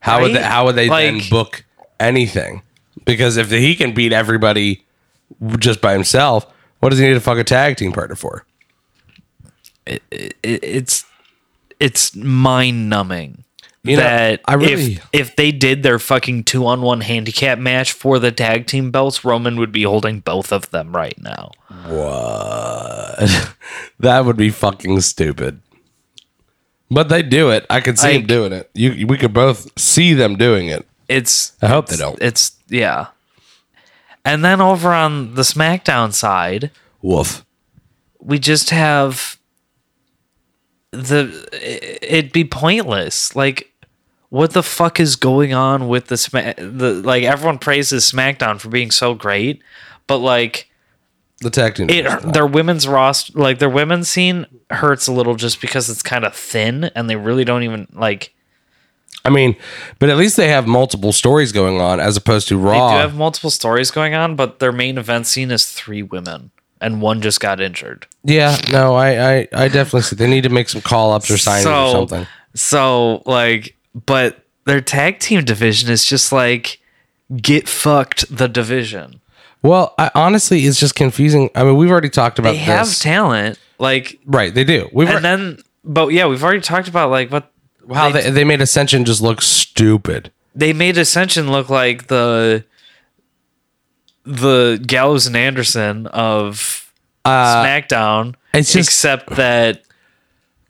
[0.00, 1.64] How would they, how would they then book
[1.98, 2.62] anything?
[3.04, 4.84] Because if he can beat everybody
[5.58, 6.46] just by himself,
[6.80, 8.44] what does he need a fucking tag team partner for?
[9.86, 10.02] It,
[10.42, 11.04] it's
[11.78, 13.44] it's mind numbing.
[13.82, 17.58] You know, that I really- if if they did their fucking two on one handicap
[17.58, 21.50] match for the tag team belts, Roman would be holding both of them right now.
[21.86, 23.54] What?
[23.98, 25.60] that would be fucking stupid.
[26.90, 27.64] But they do it.
[27.70, 28.68] I could see them doing it.
[28.74, 30.86] You, we could both see them doing it.
[31.08, 32.20] It's I hope they don't.
[32.20, 33.08] It's yeah.
[34.24, 37.44] And then over on the SmackDown side, Woof.
[38.20, 39.38] we just have
[40.90, 41.48] the
[42.02, 43.34] it'd be pointless.
[43.34, 43.69] Like
[44.30, 48.68] what the fuck is going on with the Sma- the like everyone praises SmackDown for
[48.68, 49.62] being so great,
[50.06, 50.70] but like
[51.40, 51.90] The tag team.
[51.90, 56.24] it their women's roster like their women's scene hurts a little just because it's kind
[56.24, 58.32] of thin and they really don't even like
[59.22, 59.56] I mean,
[59.98, 62.88] but at least they have multiple stories going on as opposed to Raw.
[62.88, 66.52] they do have multiple stories going on, but their main event scene is three women
[66.80, 68.06] and one just got injured.
[68.24, 71.34] yeah, no, I, I, I definitely see they need to make some call ups or
[71.34, 72.26] signings or something.
[72.54, 76.80] So like, but their tag team division is just like
[77.36, 79.20] get fucked the division.
[79.62, 81.50] Well, I, honestly, it's just confusing.
[81.54, 84.88] I mean, we've already talked about They have talent, like, right, they do.
[84.92, 87.50] We've and then, but yeah, we've already talked about like what
[87.92, 90.30] how they, they, they made Ascension just look stupid.
[90.54, 92.64] they made Ascension look like the
[94.24, 96.92] the Gallows and Anderson of
[97.24, 99.82] Uh, SmackDown, it's just- except that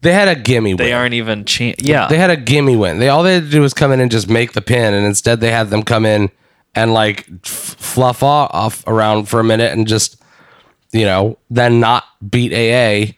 [0.02, 0.92] They had a gimme they win.
[0.94, 2.08] aren't even cha- yeah.
[2.08, 2.98] They had a gimme win.
[2.98, 5.04] They all they had to do was come in and just make the pin, and
[5.06, 6.30] instead they had them come in
[6.74, 10.16] and like f- fluff off, off around for a minute and just
[10.92, 13.12] you know then not beat AA,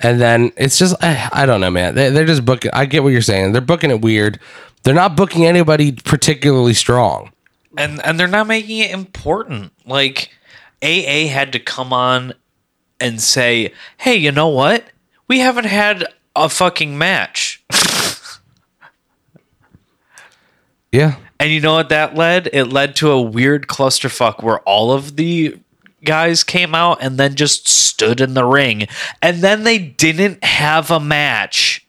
[0.00, 1.94] and then it's just I, I don't know, man.
[1.94, 2.70] They, they're just booking.
[2.72, 3.52] I get what you're saying.
[3.52, 4.40] They're booking it weird.
[4.82, 7.32] They're not booking anybody particularly strong.
[7.76, 9.72] and and they're not making it important.
[9.86, 10.30] Like
[10.82, 12.32] AA had to come on
[12.98, 14.84] and say, "Hey, you know what?
[15.26, 16.06] We haven't had
[16.36, 17.62] a fucking match."
[20.92, 22.48] Yeah, And you know what that led?
[22.52, 25.58] It led to a weird clusterfuck where all of the
[26.04, 28.86] guys came out and then just stood in the ring.
[29.20, 31.84] And then they didn't have a match.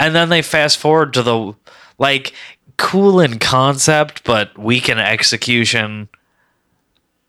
[0.00, 1.54] And then they fast forward to the
[1.96, 2.32] Like
[2.76, 6.08] cool in concept, but weak in execution.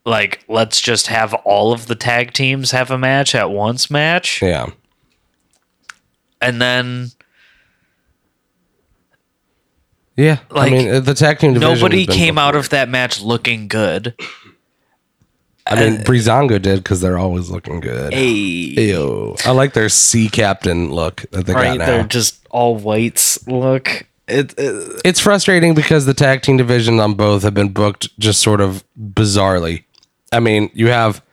[0.06, 4.42] Like let's just have all of the tag teams have a match at once match,
[4.42, 4.72] Yeah.
[6.42, 7.12] And then
[10.16, 10.40] Yeah.
[10.50, 11.76] Like, I mean, uh, the tag team division.
[11.76, 14.14] nobody came booked out of that match looking good.
[15.68, 18.14] I mean, Breezango did because they're always looking good.
[18.14, 18.94] Hey.
[19.46, 21.78] I like their sea captain look that they right?
[21.78, 23.48] got They're just all whites.
[23.48, 28.18] Look, it, it It's frustrating because the tag team division on both have been booked
[28.20, 29.84] just sort of bizarrely.
[30.32, 31.24] I mean, you have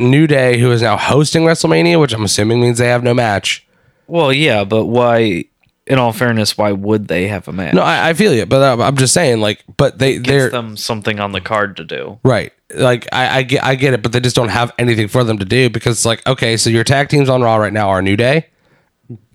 [0.00, 3.66] New Day who is now hosting WrestleMania, which I'm assuming means they have no match.
[4.08, 5.44] Well, yeah, but why?
[5.86, 7.72] In all fairness, why would they have a match?
[7.72, 10.50] No, I, I feel you, but I'm- I'm just saying, like, but they gives they're
[10.50, 12.18] them something on the card to do.
[12.24, 12.52] right.
[12.74, 15.38] Like, I, I get I get it, but they just don't have anything for them
[15.38, 18.02] to do because it's like, okay, so your tag teams on Raw right now are
[18.02, 18.48] New Day,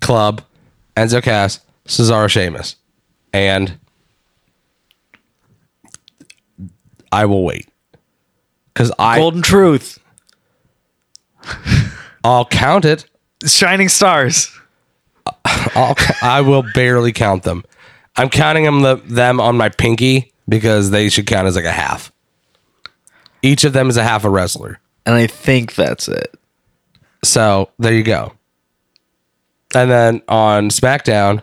[0.00, 0.42] Club,
[0.96, 1.58] Enzo Cass,
[1.88, 2.76] Cesaro, Sheamus,
[3.32, 3.76] and
[7.10, 7.68] I will wait
[8.72, 9.98] because I Golden Truth,
[12.22, 13.06] I'll count it.
[13.44, 14.56] Shining Stars.
[15.44, 17.64] I'll, I will barely count them.
[18.16, 21.72] I'm counting them the, them on my pinky because they should count as like a
[21.72, 22.12] half.
[23.42, 24.80] Each of them is a half a wrestler.
[25.06, 26.34] And I think that's it.
[27.22, 28.32] So there you go.
[29.74, 31.42] And then on SmackDown,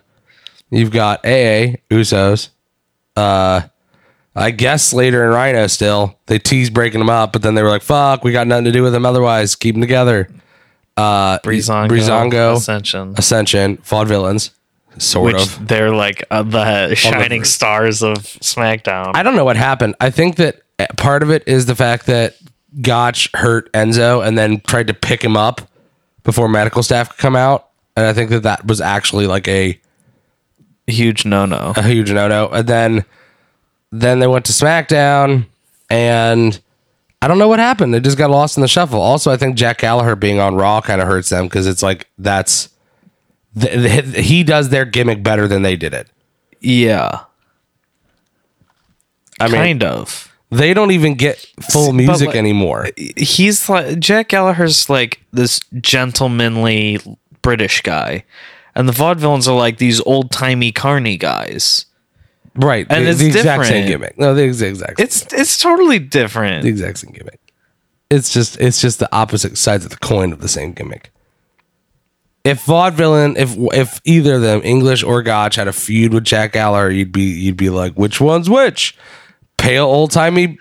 [0.69, 2.49] you've got AA, Usos,
[3.15, 3.61] uh,
[4.33, 6.17] I guess Slater and Rhino still.
[6.27, 8.71] They teased breaking them up, but then they were like, fuck, we got nothing to
[8.71, 9.55] do with them otherwise.
[9.55, 10.29] Keep them together.
[10.97, 14.51] Uh, Breezango, Breezango, Ascension, Ascension, Vaudevillains,
[14.97, 15.67] sort which of.
[15.67, 19.11] they're like uh, the shining stars of SmackDown.
[19.13, 19.95] I don't know what happened.
[20.01, 22.35] I think that uh, part of it is the fact that
[22.81, 25.61] Gotch hurt Enzo and then tried to pick him up
[26.23, 27.69] before medical staff could come out.
[27.95, 29.79] And I think that that was actually like a,
[30.87, 31.73] Huge no no.
[31.77, 32.49] a huge no no.
[32.49, 33.05] And then
[33.91, 35.45] then they went to SmackDown
[35.89, 36.59] and
[37.21, 37.93] I don't know what happened.
[37.93, 38.99] They just got lost in the shuffle.
[38.99, 42.09] Also, I think Jack Gallagher being on Raw kind of hurts them because it's like
[42.17, 42.69] that's
[43.59, 46.07] th- th- he does their gimmick better than they did it.
[46.59, 47.23] Yeah,
[49.39, 50.35] I mean, kind of.
[50.49, 52.87] they don't even get full music like, anymore.
[53.17, 56.99] He's like Jack Gallagher's like this gentlemanly
[57.43, 58.23] British guy,
[58.73, 61.85] and the vaudevillains are like these old timey carny guys.
[62.55, 62.85] Right.
[62.89, 64.15] And the, it's the exact same different.
[64.15, 64.19] gimmick.
[64.19, 66.63] No, the ex- exact It's it's totally different.
[66.63, 67.39] the exact same gimmick.
[68.09, 71.11] It's just it's just the opposite sides of the coin of the same gimmick.
[72.43, 76.53] If vaudevillain, if if either of them, English or Gotch, had a feud with Jack
[76.53, 78.97] Gallagher, you'd be you'd be like, which one's which?
[79.57, 80.57] Pale old timey,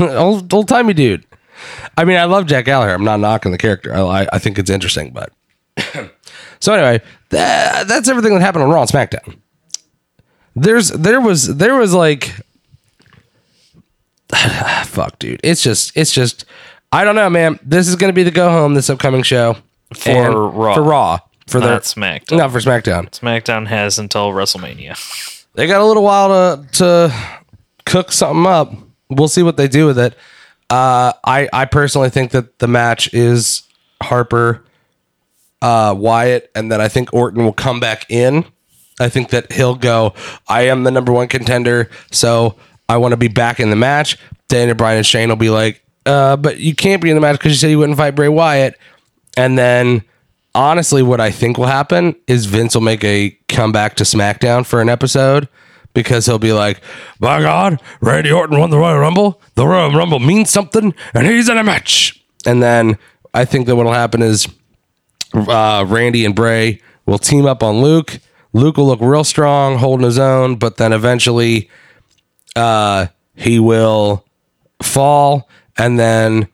[0.00, 1.24] old old timey dude.
[1.96, 2.94] I mean, I love Jack Gallagher.
[2.94, 3.94] I'm not knocking the character.
[3.94, 5.32] I I, think it's interesting, but
[6.60, 9.36] so anyway, tha- that's everything that happened on Raw and SmackDown.
[10.60, 12.34] There's there was there was like
[14.84, 15.40] fuck dude.
[15.42, 16.44] It's just it's just
[16.92, 17.58] i don't know man.
[17.62, 19.56] This is gonna be the go home this upcoming show.
[19.94, 20.74] For And- Raw.
[20.74, 21.18] for raw.
[21.46, 22.36] For their Not SmackDown.
[22.36, 23.10] not for smackdown.
[23.10, 25.46] SmackDown has until WrestleMania.
[25.54, 27.14] they got a little while to to
[27.86, 28.70] cook something up.
[29.08, 30.14] We'll see what they do with it.
[30.68, 33.62] Uh i i personally think that the match is
[34.02, 34.62] harper
[35.62, 38.44] uh wyatt and then i think orton will come back in
[39.00, 40.14] i think that he'll go
[40.48, 42.56] i am the number one contender so
[42.88, 44.18] i want to be back in the match
[44.48, 47.38] daniel bryan and shane will be like uh but you can't be in the match
[47.38, 48.76] because you said you wouldn't fight bray wyatt
[49.36, 50.02] and then
[50.54, 54.80] honestly, what I think will happen is Vince will make a comeback to SmackDown for
[54.80, 55.48] an episode
[55.94, 56.80] because he'll be like,
[57.20, 59.40] by God, Randy Orton won the Royal Rumble.
[59.54, 62.22] The Royal Rumble means something, and he's in a match.
[62.44, 62.98] And then
[63.32, 64.48] I think that what'll happen is
[65.34, 68.18] uh, Randy and Bray will team up on Luke.
[68.52, 71.70] Luke will look real strong, holding his own, but then eventually
[72.56, 74.24] uh, he will
[74.82, 76.48] fall, and then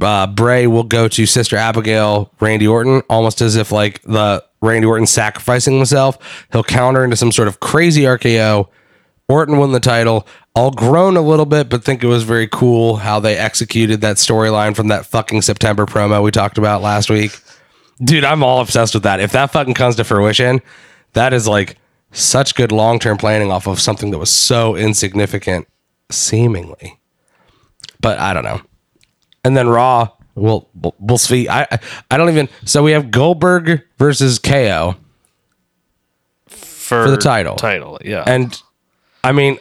[0.00, 4.86] uh, Bray will go to Sister Abigail, Randy Orton, almost as if like the Randy
[4.86, 6.46] Orton sacrificing himself.
[6.52, 8.68] He'll counter into some sort of crazy RKO.
[9.28, 10.26] Orton won the title.
[10.56, 14.16] I'll groan a little bit, but think it was very cool how they executed that
[14.16, 17.38] storyline from that fucking September promo we talked about last week.
[18.02, 19.20] Dude, I'm all obsessed with that.
[19.20, 20.60] If that fucking comes to fruition,
[21.12, 21.76] that is like
[22.12, 25.66] such good long term planning off of something that was so insignificant,
[26.10, 26.98] seemingly.
[28.00, 28.60] But I don't know
[29.44, 30.08] and then Raw.
[30.34, 31.48] We'll we'll, see.
[31.48, 31.78] I I-
[32.10, 32.48] I don't even.
[32.64, 34.96] So we have Goldberg versus KO,
[36.46, 37.56] For, the title.
[37.56, 38.24] Title, yeah.
[38.26, 38.60] and
[39.22, 39.58] I mean,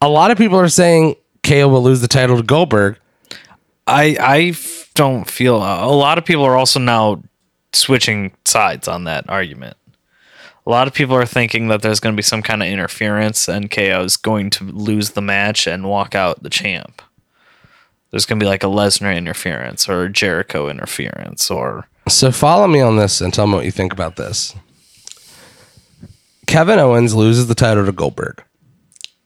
[0.00, 2.98] a lot of people are saying KO will lose the title to Goldberg.
[3.86, 4.54] I I
[4.94, 7.22] don't feel a lot of people are also now
[7.72, 9.76] switching sides on that argument.
[10.66, 13.48] A lot of people are thinking that there's going to be some kind of interference
[13.48, 17.02] and KO is going to lose the match and walk out the champ.
[18.10, 22.68] There's going to be like a Lesnar interference or a Jericho interference or So follow
[22.68, 24.54] me on this and tell me what you think about this.
[26.46, 28.44] Kevin Owens loses the title to Goldberg.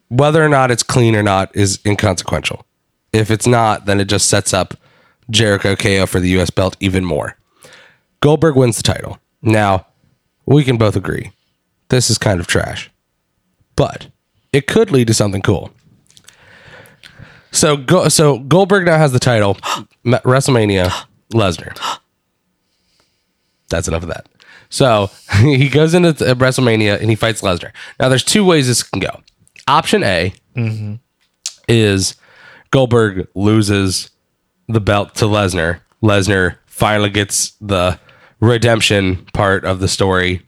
[0.09, 2.65] Whether or not it's clean or not is inconsequential.
[3.13, 4.75] If it's not, then it just sets up
[5.29, 7.37] Jericho KO for the US belt even more.
[8.21, 9.19] Goldberg wins the title.
[9.43, 9.87] Now,
[10.47, 11.33] we can both agree
[11.89, 12.91] this is kind of trash.
[13.75, 14.09] But
[14.53, 15.71] it could lead to something cool.
[17.53, 19.55] So go, so Goldberg now has the title.
[20.05, 20.91] WrestleMania,
[21.33, 21.99] Lesnar.
[23.69, 24.29] That's enough of that.
[24.69, 27.73] So he goes into WrestleMania and he fights Lesnar.
[28.01, 29.21] Now there's two ways this can go.
[29.69, 30.95] Option A mm-hmm.
[31.69, 32.15] is
[32.71, 34.11] Goldberg loses
[34.69, 35.81] the belt to Lesnar.
[36.03, 37.99] Lesnar finally gets the
[38.41, 40.43] redemption part of the story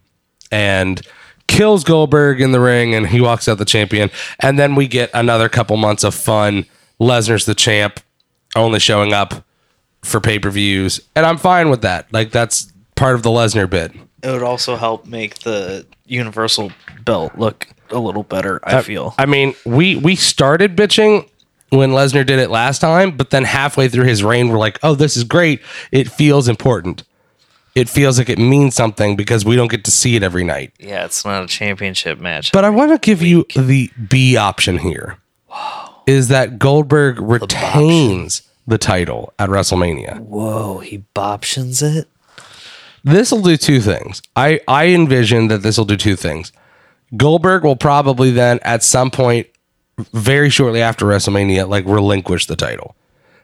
[0.51, 1.01] and
[1.47, 4.11] kills Goldberg in the ring and he walks out the champion.
[4.41, 6.67] And then we get another couple months of fun.
[7.01, 8.01] Lesnar's the champ,
[8.57, 9.45] only showing up
[10.03, 11.01] for pay per views.
[11.17, 12.13] And I'm fine with that.
[12.13, 13.93] Like, that's part of the Lesnar bit.
[14.23, 16.73] it would also help make the universal
[17.05, 19.15] belt look a little better, I feel.
[19.19, 21.29] I mean, we we started bitching
[21.71, 24.95] when Lesnar did it last time, but then halfway through his reign, we're like, oh,
[24.95, 25.61] this is great.
[25.93, 27.03] It feels important.
[27.79, 30.73] It feels like it means something because we don't get to see it every night.
[30.81, 32.51] yeah, it's not a championship match.
[32.51, 35.19] But I want to give you the B option here.
[36.07, 40.19] Is that Goldberg retains the title at WrestleMania?
[40.21, 42.09] Whoa, he boptions it?
[43.05, 44.23] This will do two things.
[44.35, 46.51] I I envision that this will do two things.
[47.17, 49.47] Goldberg will probably then at some point
[50.13, 52.97] very shortly after WrestleMania like relinquish the title.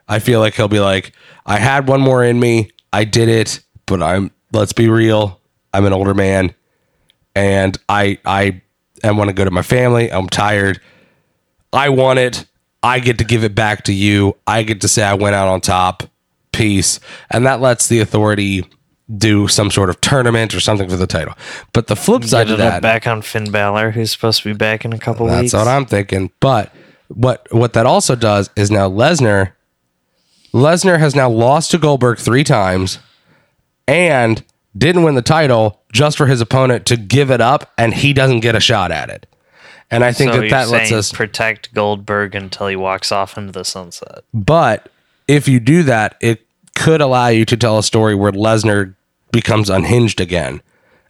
[0.09, 1.13] I feel like he'll be like
[1.47, 2.71] I had one more in me.
[2.93, 5.41] I did it, but I'm let's be real.
[5.73, 6.55] I'm an older man
[7.35, 8.63] and I I
[9.03, 10.11] I want to go to my family.
[10.11, 10.81] I'm tired.
[11.73, 12.47] I want it.
[12.83, 14.37] I get to give it back to you.
[14.47, 16.05] I get to say I went out on top.
[16.53, 17.01] Peace.
[17.31, 18.65] And that lets the authority
[19.17, 21.35] do some sort of tournament or something for the title.
[21.73, 24.85] But the flip side of that, back on Finn Balor, who's supposed to be back
[24.85, 25.53] in a couple that's weeks.
[25.55, 26.31] what I'm thinking.
[26.41, 26.73] But
[27.09, 29.53] what what that also does is now Lesnar
[30.55, 32.99] Lesnar has now lost to Goldberg 3 times
[33.87, 34.43] and
[34.77, 38.41] didn't win the title just for his opponent to give it up and he doesn't
[38.41, 39.27] get a shot at it.
[39.91, 43.53] And I think so that that lets us protect Goldberg until he walks off into
[43.53, 44.25] the sunset.
[44.33, 44.91] But
[45.29, 48.95] if you do that, it could allow you to tell a story where Lesnar
[49.31, 50.63] becomes unhinged again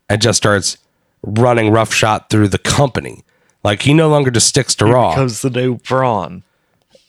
[0.09, 0.77] and just starts
[1.23, 3.25] running roughshod through the company.
[3.63, 5.11] Like he no longer just sticks to Raw.
[5.11, 6.43] Becomes the new Braun.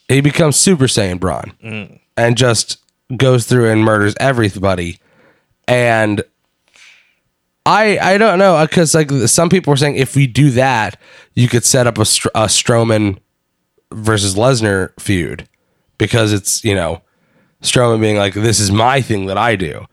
[0.08, 2.00] he becomes Super Saiyan Braun mm.
[2.16, 2.78] and just
[3.18, 5.00] goes through and murders everybody.
[5.68, 6.24] And
[7.66, 11.00] I I don't know because like some people were saying if we do that,
[11.34, 13.18] you could set up a, Str- a Strowman
[13.92, 15.48] versus Lesnar feud
[15.98, 17.02] because it's you know
[17.62, 19.86] Strowman being like this is my thing that I do,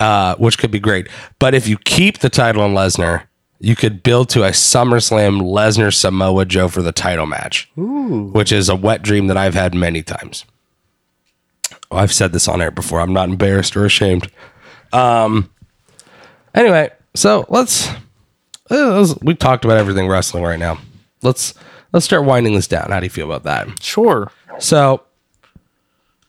[0.00, 1.08] uh which could be great.
[1.38, 3.22] But if you keep the title on Lesnar,
[3.58, 8.68] you could build to a SummerSlam Lesnar Samoa Joe for the title match, which is
[8.68, 10.44] a wet dream that I've had many times.
[11.90, 13.00] Oh, I've said this on air before.
[13.00, 14.30] I'm not embarrassed or ashamed.
[14.92, 15.50] Um.
[16.54, 17.88] Anyway, so let's,
[18.70, 20.78] uh, let's we talked about everything wrestling right now.
[21.22, 21.52] Let's
[21.92, 22.90] let's start winding this down.
[22.90, 23.82] How do you feel about that?
[23.82, 24.30] Sure.
[24.58, 25.02] So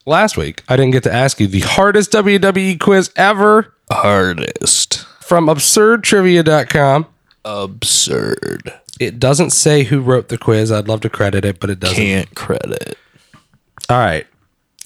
[0.06, 5.06] last week I didn't get to ask you the hardest WWE quiz ever Hardest.
[5.22, 7.06] from absurdtrivia.com.
[7.46, 8.74] Absurd.
[9.00, 10.72] It doesn't say who wrote the quiz.
[10.72, 11.96] I'd love to credit it, but it doesn't.
[11.96, 12.98] Can't credit.
[13.90, 14.28] All right.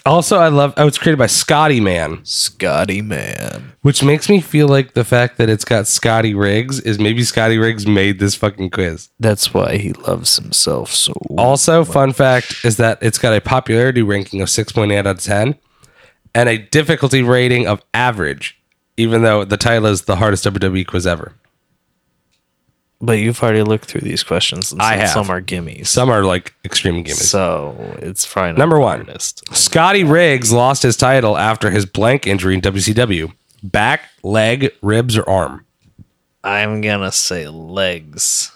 [0.05, 0.73] Also, I love.
[0.77, 3.73] Oh, it's created by Scotty Man, Scotty Man.
[3.81, 7.57] which makes me feel like the fact that it's got Scotty Riggs is maybe Scotty
[7.57, 9.09] Riggs made this fucking quiz.
[9.19, 14.01] That's why he loves himself so Also, fun fact is that it's got a popularity
[14.01, 15.55] ranking of 6.8 out of 10
[16.33, 18.59] and a difficulty rating of average,
[18.97, 21.33] even though the title is the hardest WWE quiz ever.
[23.03, 25.09] But you've already looked through these questions and I said have.
[25.09, 25.87] some are gimmies.
[25.87, 27.15] Some are like extreme gimmies.
[27.23, 28.97] So it's probably not Number the one.
[29.05, 29.43] hardest.
[29.55, 33.33] Scotty Riggs lost his title after his blank injury in WCW.
[33.63, 35.65] Back, leg, ribs, or arm?
[36.43, 38.51] I'm gonna say legs.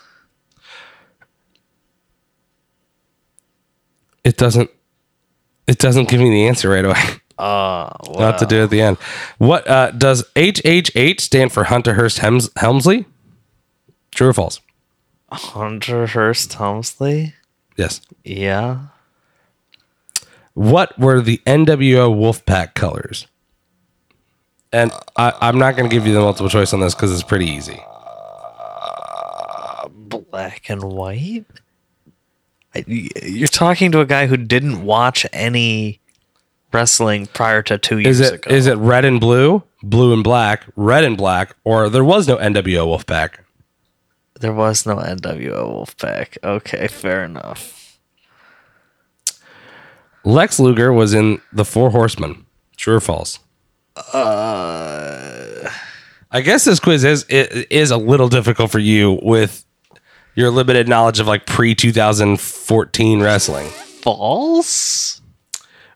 [4.23, 4.69] It doesn't.
[5.67, 6.99] It doesn't give me the answer right away.
[7.37, 7.41] Uh
[8.07, 8.97] I'll have to do it at the end.
[9.39, 11.65] What uh, does HHH stand for?
[11.65, 13.05] Hunter Hearst Hems- Helmsley.
[14.15, 14.59] True or false?
[15.31, 17.35] Hunter Hearst Helmsley?
[17.77, 18.01] Yes.
[18.23, 18.87] Yeah.
[20.53, 23.27] What were the NWO Wolfpack colors?
[24.71, 27.23] And I, I'm not going to give you the multiple choice on this because it's
[27.23, 27.77] pretty easy.
[27.87, 31.45] Uh, black and white.
[32.73, 35.99] I, you're talking to a guy who didn't watch any
[36.71, 38.49] wrestling prior to two years Is it ago.
[38.53, 42.37] is it red and blue, blue and black, red and black, or there was no
[42.37, 43.35] NWO Wolfpack?
[44.39, 46.37] There was no NWO Wolfpack.
[46.43, 47.99] Okay, fair enough.
[50.23, 52.45] Lex Luger was in the Four Horsemen.
[52.77, 53.39] True or false?
[54.13, 55.69] Uh,
[56.31, 59.63] I guess this quiz is is a little difficult for you with
[60.35, 63.67] your limited knowledge of like pre 2014 wrestling.
[64.01, 65.21] false.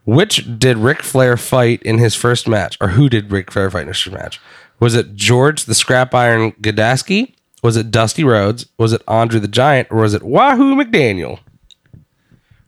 [0.06, 3.82] Which did Ric Flair fight in his first match, or who did Ric Flair fight
[3.82, 4.40] in his first match?
[4.80, 7.34] Was it George the Scrap Iron Gadaski?
[7.62, 8.68] Was it Dusty Rhodes?
[8.78, 9.90] Was it Andre the Giant?
[9.92, 11.40] Or was it Wahoo McDaniel?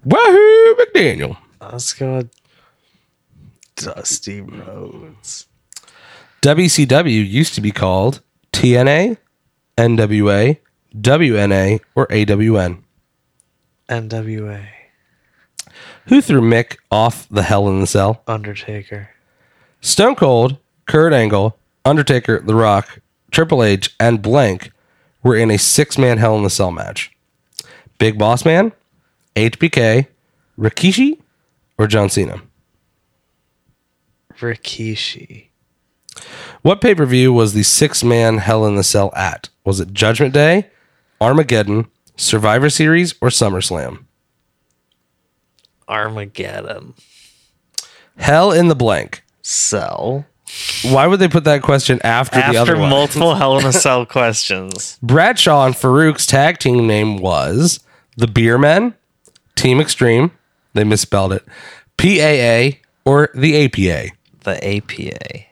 [0.04, 1.38] Wahoo McDaniel.
[1.62, 2.28] Let's go
[3.76, 5.48] Dusty Rhodes.
[6.42, 8.22] WCW used to be called
[8.52, 9.18] TNA,
[9.78, 10.58] NWA,
[10.96, 12.84] WNA, or AWN.
[13.88, 14.66] NWA.
[16.08, 18.24] Who threw Mick off the Hell in the Cell?
[18.28, 19.10] Undertaker.
[19.82, 23.00] Stone Cold, Kurt Angle, Undertaker, The Rock,
[23.32, 24.72] Triple H, and Blank
[25.24, 27.12] were in a six man Hell in the Cell match.
[27.98, 28.72] Big Boss Man,
[29.36, 30.08] HBK,
[30.58, 31.20] Rikishi,
[31.78, 32.42] or John Cena?
[34.40, 35.48] Rikishi.
[36.64, 39.50] What pay per view was the six man Hell in the Cell at?
[39.64, 40.70] Was it Judgment Day,
[41.20, 44.06] Armageddon, Survivor Series, or SummerSlam?
[45.88, 46.94] Armageddon.
[48.18, 49.24] Hell in the blank.
[49.42, 50.26] Cell.
[50.84, 52.90] Why would they put that question after, the other one?
[52.90, 54.98] multiple Hell in a Cell questions.
[55.02, 57.80] Bradshaw and Farouk's tag team name was
[58.18, 58.96] the Beermen,
[59.56, 60.32] Team Extreme,
[60.74, 61.46] they misspelled it,
[61.98, 64.14] PAA, or the APA.
[64.44, 65.46] The APA.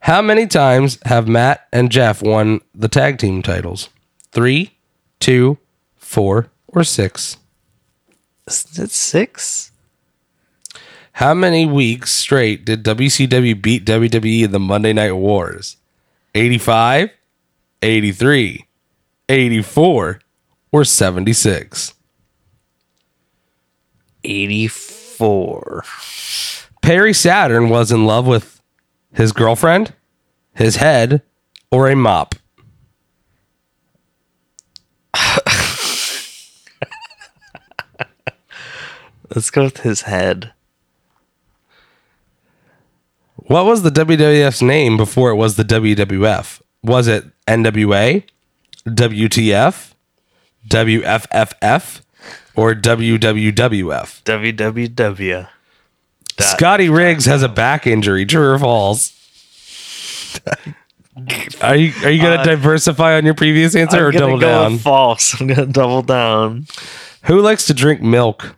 [0.00, 3.88] How many times have Matt and Jeff won the tag team titles?
[4.32, 4.72] Three,
[5.20, 5.58] two,
[5.96, 7.38] four, or six?
[8.46, 9.71] Isn't it six?
[11.12, 15.76] How many weeks straight did WCW beat WWE in the Monday Night Wars?
[16.34, 17.10] 85,
[17.82, 18.66] 83,
[19.28, 20.20] 84,
[20.72, 21.94] or 76?
[24.24, 25.84] 84.
[26.80, 28.62] Perry Saturn was in love with
[29.12, 29.92] his girlfriend,
[30.54, 31.20] his head,
[31.70, 32.34] or a mop.
[39.34, 40.52] Let's go with his head.
[43.52, 46.62] What was the WWF's name before it was the WWF?
[46.82, 48.24] Was it NWA,
[48.86, 49.92] WTF,
[50.66, 52.00] WFFF,
[52.56, 54.22] or WWWF?
[54.22, 55.48] WWW.
[56.40, 58.24] Scotty Riggs has a back injury.
[58.24, 59.12] True or false?
[61.60, 64.78] Are you are you gonna uh, diversify on your previous answer I'm or double down?
[64.78, 65.38] false.
[65.38, 66.66] I'm gonna double down.
[67.24, 68.56] Who likes to drink milk?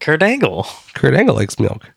[0.00, 0.66] Kurt Angle.
[0.94, 1.92] Kurt Angle likes milk.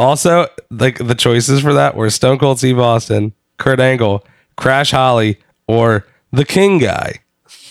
[0.00, 4.26] Also, like the choices for that were Stone Cold Steve Austin, Kurt Angle,
[4.56, 5.38] Crash Holly,
[5.68, 7.20] or the King guy.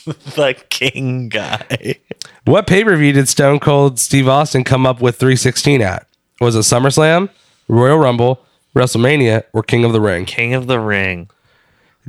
[0.06, 1.98] The king guy.
[2.46, 6.08] What pay per view did Stone Cold Steve Austin come up with 316 at?
[6.40, 7.30] Was it SummerSlam,
[7.68, 8.44] Royal Rumble,
[8.76, 10.26] WrestleMania, or King of the Ring?
[10.26, 11.30] King of the Ring.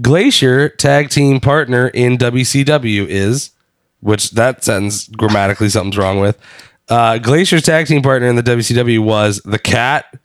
[0.00, 3.50] Glacier tag team partner in WCW is,
[4.00, 6.38] which that sentence grammatically something's wrong with.
[6.91, 10.18] Uh, Glacier's tag team partner in the WCW was the Cat,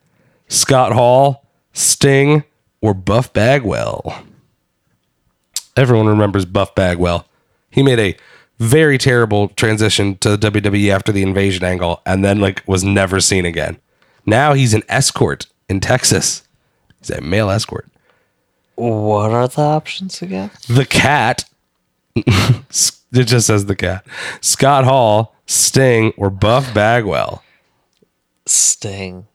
[0.48, 2.44] Scott Hall, Sting,
[2.82, 4.24] or Buff Bagwell.
[5.78, 7.28] Everyone remembers Buff Bagwell.
[7.70, 8.18] He made a
[8.58, 13.20] very terrible transition to the WWE after the invasion angle and then like was never
[13.20, 13.78] seen again.
[14.26, 16.44] Now he's an escort in Texas.
[17.00, 17.88] He's a male escort.
[18.76, 20.52] What are the options again?
[20.68, 21.46] the cat.
[23.18, 24.06] it just says the cat.
[24.42, 27.44] Scott Hall, Sting, or Buff Bagwell.
[28.46, 29.28] Sting.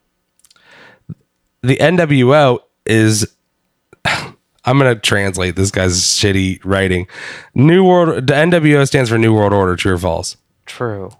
[1.62, 3.26] The NWO is.
[4.62, 7.08] I'm gonna translate this guy's shitty writing.
[7.54, 8.26] New World.
[8.26, 9.76] The NWO stands for New World Order.
[9.76, 10.36] True or false?
[10.66, 11.10] True.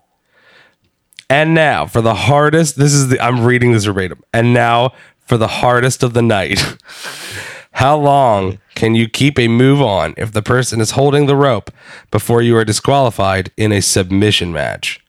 [1.29, 2.77] And now for the hardest.
[2.77, 3.21] This is the.
[3.21, 4.23] I'm reading this verbatim.
[4.33, 6.61] And now for the hardest of the night.
[7.81, 11.71] How long can you keep a move on if the person is holding the rope
[12.11, 15.03] before you are disqualified in a submission match?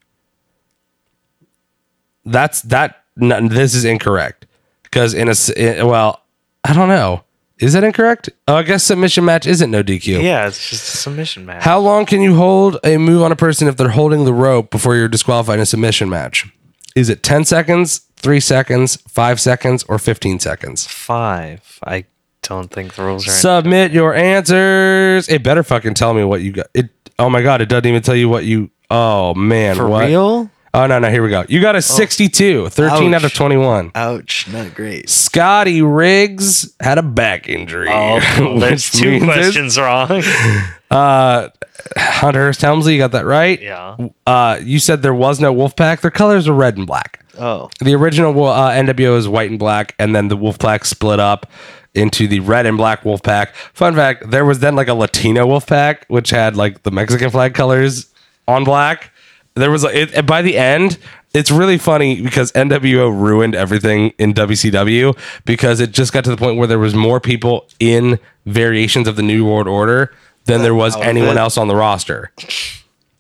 [2.24, 3.03] That's that.
[3.17, 4.45] No, this is incorrect
[4.84, 6.22] because in a in- well,
[6.63, 7.26] I don't know.
[7.59, 8.30] Is that incorrect?
[8.47, 10.24] Oh, I guess submission match isn't no DQ.
[10.24, 11.63] Yeah, it's just a submission match.
[11.63, 14.72] How long can you hold a move on a person if they're holding the rope
[14.72, 16.49] before you're disqualified in a submission match?
[16.95, 20.88] Is it 10 seconds, 3 seconds, 5 seconds, or 15 seconds?
[20.88, 21.80] Five.
[21.86, 22.05] I
[22.44, 23.32] don't think the rules are.
[23.32, 25.30] Submit your answers.
[25.30, 26.68] It better fucking tell me what you got.
[26.74, 26.89] It
[27.20, 28.72] Oh my god, it doesn't even tell you what you.
[28.89, 30.06] Oh man, For what?
[30.08, 30.50] real?
[30.74, 31.44] Oh no, no, here we go.
[31.50, 33.36] You got a 62, 13 out of Ouch.
[33.36, 33.92] 21.
[33.94, 35.10] Ouch, not great.
[35.10, 37.89] Scotty Riggs had a back injury.
[37.92, 38.20] Oh,
[38.60, 40.24] there's which two means it's- questions wrong.
[40.92, 41.48] Uh,
[41.96, 43.62] Hunter Hearst Helmsley, you got that right.
[43.62, 43.96] yeah.
[44.28, 46.02] Uh, you said there was no Wolfpack.
[46.02, 47.24] Their colors are red and black.
[47.39, 47.70] Oh.
[47.80, 51.50] The original uh, NWO is white and black, and then the Wolfpack split up
[51.94, 53.54] into the red and black wolf pack.
[53.74, 57.30] Fun fact: there was then like a Latino wolf pack, which had like the Mexican
[57.30, 58.12] flag colors
[58.48, 59.12] on black.
[59.56, 60.98] There was it, and by the end.
[61.34, 66.36] It's really funny because NWO ruined everything in WCW because it just got to the
[66.36, 70.14] point where there was more people in variations of the New World Order
[70.44, 72.34] than there was anyone else on the roster.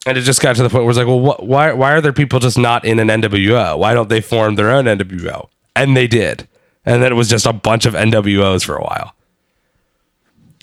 [0.05, 2.01] And it just got to the point where it's like, well, wh- why why are
[2.01, 3.77] there people just not in an NWO?
[3.79, 5.47] Why don't they form their own NWO?
[5.73, 6.49] And they did.
[6.85, 9.13] And then it was just a bunch of NWOs for a while.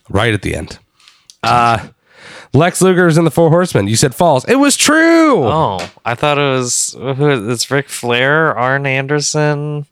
[0.08, 0.78] Right at the end.
[1.42, 1.88] Uh
[2.54, 3.88] Lex Luger is in the Four Horsemen.
[3.88, 4.44] You said false.
[4.46, 5.44] It was true.
[5.44, 9.86] Oh, I thought it was it's Ric Flair, Arn Anderson,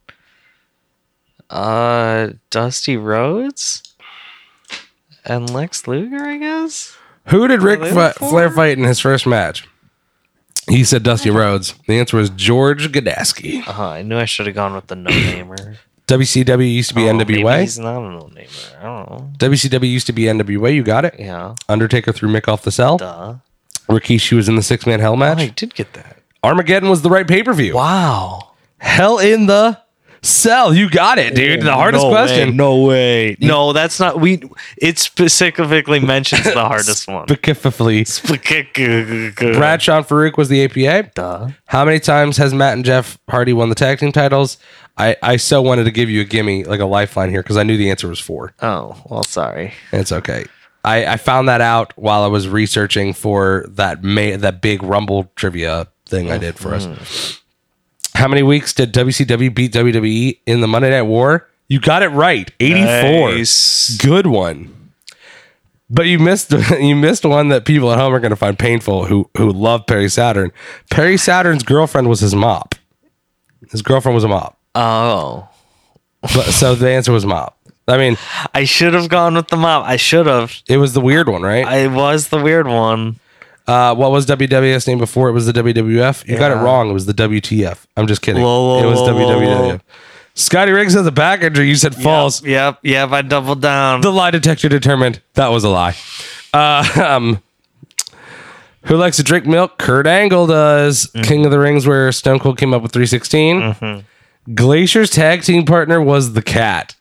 [1.50, 3.82] uh Dusty Rhodes,
[5.24, 6.96] and Lex Luger, I guess.
[7.26, 9.68] Who did Ric Fla- Flair fight in his first match?
[10.68, 11.74] He said Dusty Rhodes.
[11.86, 13.66] The answer was George Gadaski.
[13.66, 15.76] Uh-huh, I knew I should have gone with the no namer.
[16.08, 17.60] WCW used to be oh, NWA.
[17.62, 18.48] He's not a no namer.
[18.78, 19.30] I don't know.
[19.38, 20.72] WCW used to be NWA.
[20.74, 21.16] You got it.
[21.18, 21.54] Yeah.
[21.68, 22.98] Undertaker threw Mick off the cell.
[22.98, 23.34] Duh.
[23.88, 25.38] Rikishi was in the six man hell Oh, match.
[25.38, 26.18] I did get that.
[26.44, 27.74] Armageddon was the right pay per view.
[27.74, 28.50] Wow.
[28.78, 29.80] Hell in the
[30.22, 30.72] cell.
[30.74, 31.62] You got it, dude.
[31.62, 32.50] The hardest no question.
[32.50, 33.36] Way, no way.
[33.40, 34.20] No, that's not.
[34.20, 34.42] We.
[34.76, 37.26] It specifically mentions the hardest one.
[38.04, 41.10] Specifically, Brad Sean Farouk was the APA.
[41.14, 41.48] Duh.
[41.66, 44.58] How many times has Matt and Jeff Hardy won the tag team titles?
[44.98, 47.62] I, I so wanted to give you a gimme, like a lifeline here, because I
[47.62, 48.54] knew the answer was four.
[48.60, 49.74] Oh well, sorry.
[49.92, 50.46] It's okay.
[50.84, 55.30] I, I found that out while I was researching for that May, that big Rumble
[55.34, 56.86] trivia thing I did for us.
[56.86, 58.18] Mm-hmm.
[58.18, 61.48] How many weeks did WCW beat WWE in the Monday Night War?
[61.68, 62.50] You got it right.
[62.60, 63.34] 84.
[63.34, 63.96] Nice.
[63.98, 64.92] Good one.
[65.90, 69.06] But you missed you missed one that people at home are going to find painful
[69.06, 70.52] who who love Perry Saturn.
[70.90, 72.74] Perry Saturn's girlfriend was his mop.
[73.70, 74.58] His girlfriend was a mop.
[74.76, 75.48] Oh,
[76.22, 77.56] But, so the answer was mop.
[77.88, 78.16] I mean,
[78.52, 79.86] I should have gone with the mop.
[79.86, 80.54] I should have.
[80.68, 81.64] it was the weird one, right?
[81.64, 83.18] I was the weird one.
[83.66, 86.26] Uh, what was WWF's name before it was the WWF?
[86.28, 86.90] You got it wrong.
[86.90, 87.84] It was the WTF.
[87.96, 88.42] I'm just kidding.
[88.42, 89.80] It was WWF.
[90.34, 91.66] Scotty Riggs has a back injury.
[91.68, 92.42] You said false.
[92.42, 92.50] Yep.
[92.50, 92.78] Yep.
[92.82, 94.02] yep I doubled down.
[94.02, 95.96] The lie detector determined that was a lie.
[96.52, 97.42] Uh, um,
[98.82, 99.78] who likes to drink milk?
[99.78, 101.06] Kurt Angle does.
[101.06, 101.22] Mm-hmm.
[101.22, 104.04] King of the Rings, where Stone Cold came up with 316.
[104.54, 106.94] Glacier's tag team partner was the Cat.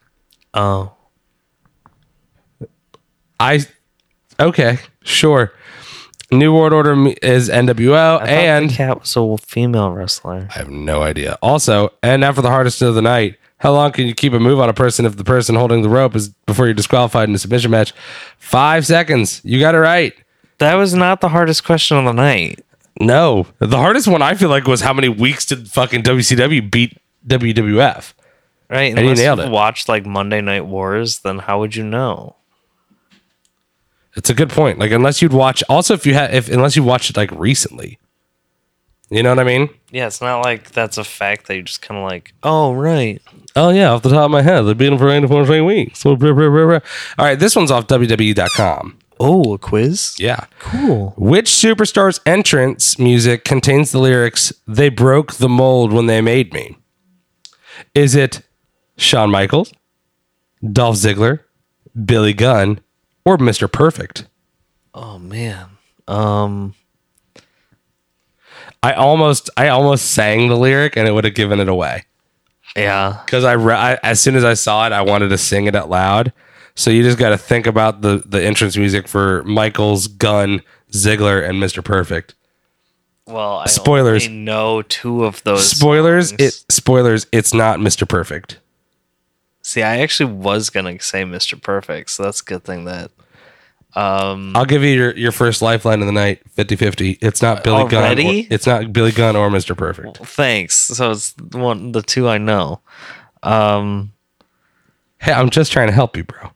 [0.53, 0.91] oh.
[3.39, 3.65] I
[4.39, 5.51] okay, sure.
[6.31, 10.47] New World Order is NWO, And and the cat was a female wrestler.
[10.49, 11.37] I have no idea.
[11.41, 13.37] Also, and now for the hardest of the night.
[13.57, 15.89] How long can you keep a move on a person if the person holding the
[15.89, 17.93] rope is before you're disqualified in a submission match?
[18.37, 19.41] Five seconds.
[19.43, 20.13] You got it right.
[20.59, 22.63] That was not the hardest question of the night.
[22.99, 26.97] No, the hardest one I feel like was how many weeks did fucking WCW beat
[27.27, 28.13] WWF?
[28.69, 28.91] Right?
[28.91, 29.51] you Unless you've it.
[29.51, 32.35] watched like Monday Night Wars, then how would you know?
[34.15, 34.79] It's a good point.
[34.79, 37.99] Like unless you'd watch, also if you had, if unless you watched it like recently,
[39.09, 39.69] you know what I mean?
[39.91, 43.21] Yeah, it's not like that's a fact that you just kind of like, oh, right.
[43.55, 45.99] Oh yeah, off the top of my head, they've been for 84 straight weeks.
[45.99, 46.79] So, blah, blah, blah, blah.
[47.19, 48.97] All right, this one's off WWE.com.
[49.19, 50.15] Oh, a quiz?
[50.19, 50.45] Yeah.
[50.59, 51.13] Cool.
[51.17, 56.77] Which superstar's entrance music contains the lyrics, They broke the mold when they made me?
[57.93, 58.41] Is it
[58.97, 59.73] Shawn Michaels,
[60.71, 61.41] Dolph Ziggler,
[62.05, 62.79] Billy Gunn,
[63.25, 63.71] or Mr.
[63.71, 64.27] Perfect?
[64.93, 65.67] Oh, man.
[66.07, 66.75] Um,
[68.83, 72.03] I almost I almost sang the lyric and it would have given it away.
[72.75, 73.21] yeah.
[73.25, 75.75] Because I, re- I as soon as I saw it, I wanted to sing it
[75.75, 76.31] out loud.
[76.75, 80.61] So you just got to think about the the entrance music for Michaels, Gunn,
[80.91, 81.83] Ziggler, and Mr.
[81.83, 82.35] Perfect.
[83.27, 84.27] Well, I Spoilers.
[84.27, 85.69] only know two of those.
[85.69, 86.41] Spoilers, songs.
[86.41, 88.07] it spoilers, it's not Mr.
[88.07, 88.59] Perfect.
[89.63, 91.59] See, I actually was gonna say Mr.
[91.61, 93.11] Perfect, so that's a good thing that.
[93.95, 97.17] Um, I'll give you your, your first lifeline of the night, 50-50.
[97.21, 98.03] It's not Billy Gunn.
[98.03, 98.41] Already?
[98.41, 99.75] Or, it's not Billy Gunn or Mr.
[99.75, 100.17] Perfect.
[100.17, 100.75] thanks.
[100.75, 102.81] So it's one, the two I know.
[103.41, 104.11] Um,
[105.21, 106.51] Hey, I'm just trying to help you, bro.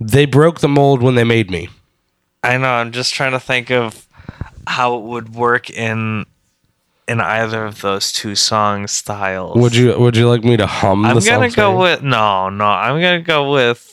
[0.00, 1.68] They broke the mold when they made me.
[2.42, 2.68] I know.
[2.68, 4.05] I'm just trying to think of
[4.66, 6.26] how it would work in
[7.08, 9.56] in either of those two song styles.
[9.56, 11.78] Would you would you like me to hum I'm gonna go you?
[11.78, 12.64] with no, no.
[12.64, 13.92] I'm gonna go with.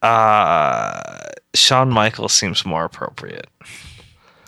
[0.00, 3.48] Uh, Shawn Michaels seems more appropriate.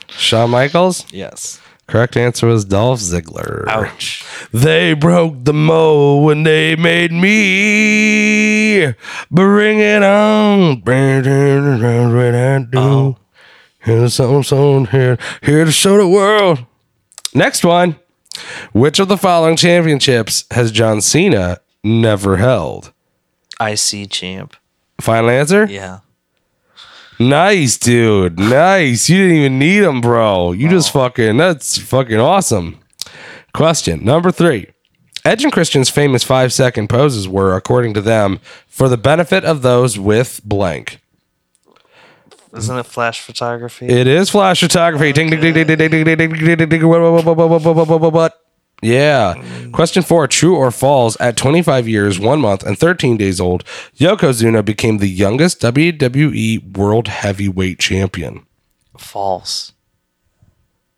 [0.09, 1.07] Shawn Michaels?
[1.13, 1.61] Yes.
[1.91, 3.67] Correct answer was Dolph Ziggler.
[3.67, 4.25] Ouch.
[4.53, 8.95] They broke the mold when they made me.
[9.29, 10.83] Bring it on.
[10.83, 12.79] Bring it around what I.
[12.79, 13.17] Oh.
[13.81, 16.65] Here's something, something here, here to show the world.
[17.35, 17.97] Next one.
[18.73, 22.93] Which of the following championships has John Cena never held?
[23.61, 24.55] IC champ.
[25.01, 25.65] Final answer?
[25.65, 26.01] Yeah.
[27.21, 28.39] Nice, dude.
[28.39, 29.11] Nice.
[29.11, 30.53] You didn't even need them, bro.
[30.53, 32.81] You just fucking, that's fucking awesome.
[33.53, 34.69] Question number three.
[35.23, 39.61] Edge and Christian's famous five second poses were, according to them, for the benefit of
[39.61, 40.99] those with blank.
[42.57, 43.87] Isn't it flash photography?
[43.87, 45.13] It is flash photography.
[45.13, 48.41] Ding, ding, ding, ding, ding, ding, ding, ding, ding, ding, ding, what,
[48.83, 49.35] yeah.
[49.73, 51.17] Question four True or false?
[51.21, 53.65] At 25 years, one month, and 13 days old,
[53.97, 58.47] Yokozuna became the youngest WWE World Heavyweight Champion.
[58.99, 59.73] False.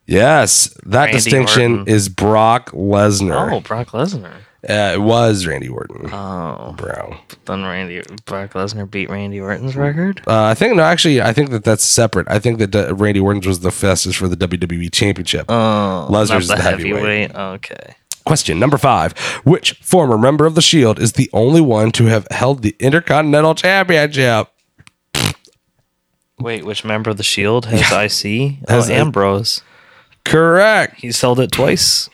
[0.07, 0.77] Yes.
[0.85, 1.95] That Randy distinction Orton.
[1.95, 3.53] is Brock Lesnar.
[3.53, 4.35] Oh, Brock Lesnar.
[4.69, 7.17] Uh, it was Randy Orton, Oh, bro.
[7.47, 10.23] then Randy Brock Lesnar beat Randy Orton's record.
[10.25, 12.29] Uh, I think no, actually, I think that that's separate.
[12.31, 15.47] I think that uh, Randy Orton was the fastest for the WWE Championship.
[15.49, 17.35] Oh, Lesnar's not the heavyweight.
[17.35, 17.97] Okay.
[18.25, 22.29] Question number five: Which former member of the Shield is the only one to have
[22.31, 24.47] held the Intercontinental Championship?
[26.39, 27.81] Wait, which member of the Shield has
[28.25, 28.69] IC?
[28.69, 29.63] Has oh, a- Ambrose.
[30.25, 31.01] Correct.
[31.01, 32.09] He's held it twice.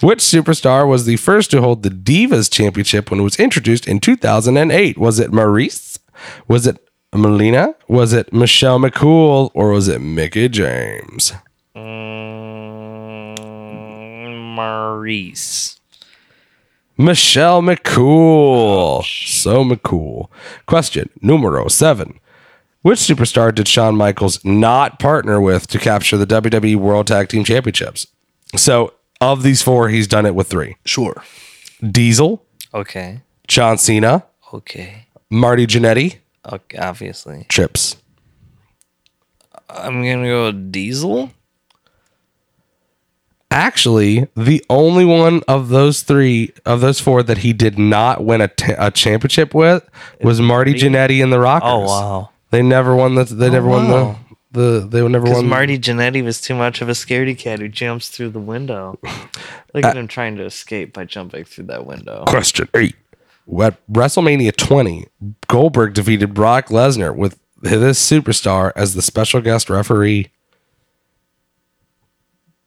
[0.00, 3.98] Which superstar was the first to hold the Divas Championship when it was introduced in
[3.98, 4.96] 2008?
[4.96, 5.98] Was it Maryse?
[6.46, 6.78] Was it
[7.12, 7.74] Melina?
[7.88, 9.50] Was it Michelle McCool?
[9.54, 11.32] Or was it Mickie James?
[11.74, 13.34] Mm,
[14.56, 15.78] Maryse.
[16.96, 19.04] Michelle McCool.
[19.26, 20.28] So McCool.
[20.66, 22.20] Question numero seven.
[22.82, 27.44] Which superstar did Shawn Michaels not partner with to capture the WWE World Tag Team
[27.44, 28.06] Championships?
[28.56, 31.22] So, of these four, he's done it with three Sure.
[31.88, 33.20] Diesel, Okay.
[33.48, 35.06] John Cena, Okay.
[35.30, 36.18] Marty Jannetty,
[36.50, 36.78] Okay.
[36.78, 37.46] Obviously.
[37.48, 37.96] Trips.
[39.68, 41.30] I'm gonna go with Diesel.
[43.50, 48.40] Actually, the only one of those three, of those four, that he did not win
[48.42, 49.88] a, a championship with
[50.22, 51.68] was Marty Jannetty and the Rockers.
[51.70, 52.30] Oh wow.
[52.50, 53.24] They never won the.
[53.24, 54.12] They oh, never won wow.
[54.12, 54.28] the.
[54.50, 55.48] The they never Because won.
[55.48, 58.98] Marty Jannetty was too much of a scaredy cat who jumps through the window.
[59.74, 62.24] Look at him trying to escape by jumping through that window.
[62.26, 62.96] Question eight.
[63.60, 65.06] At WrestleMania 20,
[65.48, 70.30] Goldberg defeated Brock Lesnar with this superstar as the special guest referee.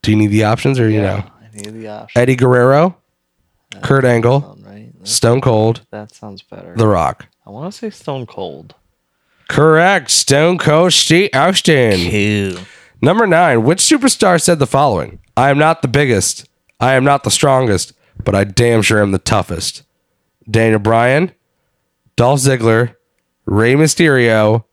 [0.01, 1.23] Do you need the options or you know?
[1.39, 2.21] I need the option.
[2.21, 2.97] Eddie Guerrero,
[3.83, 4.99] Kurt Angle, Sound right?
[4.99, 6.75] That, Stone Cold, that sounds better.
[6.75, 7.27] The Rock.
[7.45, 8.75] I want to say Stone Cold.
[9.51, 10.09] Correct.
[10.09, 11.99] Stone Cold Steve Austin.
[11.99, 12.57] Ew.
[13.01, 13.63] Number nine.
[13.63, 15.19] Which superstar said the following?
[15.35, 16.47] I am not the biggest.
[16.79, 17.91] I am not the strongest,
[18.23, 19.83] but I damn sure am the toughest.
[20.49, 21.33] Daniel Bryan,
[22.15, 22.95] Dolph Ziggler,
[23.45, 24.63] Rey Mysterio,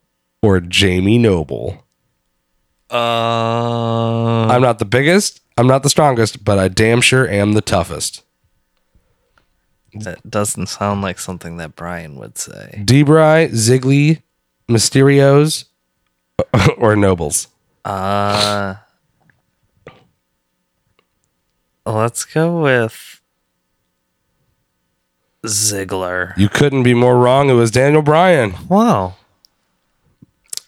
[0.43, 1.85] or Jamie Noble.
[2.89, 5.41] Uh, I'm not the biggest.
[5.57, 8.23] I'm not the strongest, but I damn sure am the toughest.
[9.93, 12.81] that doesn't sound like something that Bryan would say.
[12.87, 14.23] Debray, Ziggly,
[14.69, 15.65] Mysterios,
[16.79, 17.49] or Nobles.
[17.85, 18.75] Uh,
[21.87, 23.21] let's go with
[25.47, 26.37] Ziggler.
[26.37, 27.49] You couldn't be more wrong.
[27.49, 28.55] It was Daniel Bryan.
[28.69, 29.15] Wow.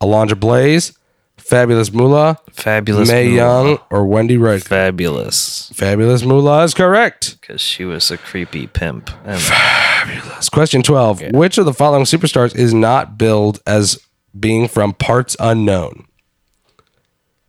[0.00, 0.96] Alundra Blayze,
[1.36, 3.36] Fabulous Moolah, Fabulous Mae Moolah.
[3.36, 4.62] Young, or Wendy Wright?
[4.62, 5.70] Fabulous.
[5.74, 7.38] Fabulous Moolah is correct.
[7.40, 9.10] Because she was a creepy pimp.
[9.10, 10.48] Fabulous.
[10.48, 11.32] Question 12.
[11.32, 13.98] Which of the following superstars is not billed as
[14.38, 16.06] being from parts unknown?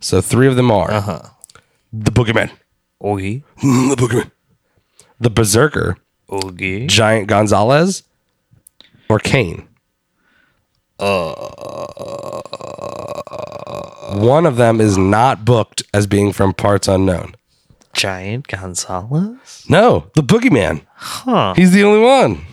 [0.01, 1.21] So three of them are uh-huh.
[1.91, 2.51] the Boogeyman,
[3.05, 3.43] Mm,
[3.89, 4.31] the Boogeyman,
[5.19, 5.97] the Berserker,
[6.33, 6.87] Oogie.
[6.87, 8.03] Giant Gonzalez,
[9.09, 9.67] or Kane?
[10.97, 11.33] Uh,
[14.17, 17.35] One of them is not booked as being from parts unknown.
[17.93, 19.65] Giant Gonzalez?
[19.69, 20.81] No, the Boogeyman.
[20.95, 21.53] Huh.
[21.55, 22.45] He's the only one.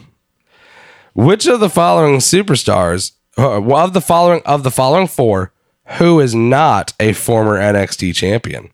[1.14, 5.52] Which of the following superstars, uh, of the following of the following four,
[5.98, 8.70] who is not a former NXT champion?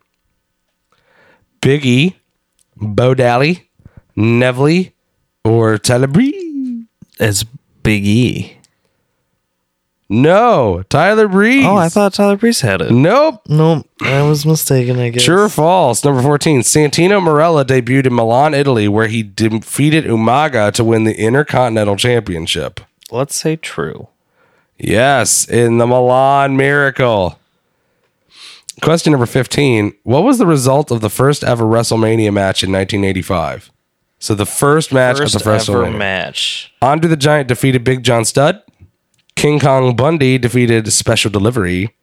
[1.60, 2.16] Big E,
[2.76, 3.58] Bo Dallas,
[4.16, 4.86] Neville,
[5.44, 6.84] or Tyler Breeze?
[7.18, 7.44] It's
[7.82, 8.54] Big E.
[10.10, 11.66] No, Tyler Breeze.
[11.66, 12.90] Oh, I thought Tyler Breeze had it.
[12.90, 13.42] Nope.
[13.46, 13.86] Nope.
[14.00, 15.22] I was mistaken, I guess.
[15.22, 16.02] True or false?
[16.02, 16.60] Number 14.
[16.60, 22.80] Santino Marella debuted in Milan, Italy, where he defeated Umaga to win the Intercontinental Championship.
[23.10, 24.08] Let's say true.
[24.78, 27.38] Yes, in the Milan Miracle.
[28.82, 29.92] Question number 15.
[30.04, 33.70] What was the result of the first ever WrestleMania match in 1985?
[34.20, 35.98] So the first match First of the first ever WrestleMania.
[35.98, 36.72] match.
[36.82, 38.62] Andre the Giant defeated Big John Studd.
[39.36, 41.94] King Kong Bundy defeated Special Delivery.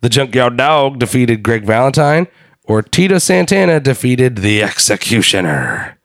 [0.00, 2.26] The Junkyard Dog defeated Greg Valentine.
[2.64, 5.98] Or Tito Santana defeated the Executioner.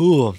[0.00, 0.34] Ooh.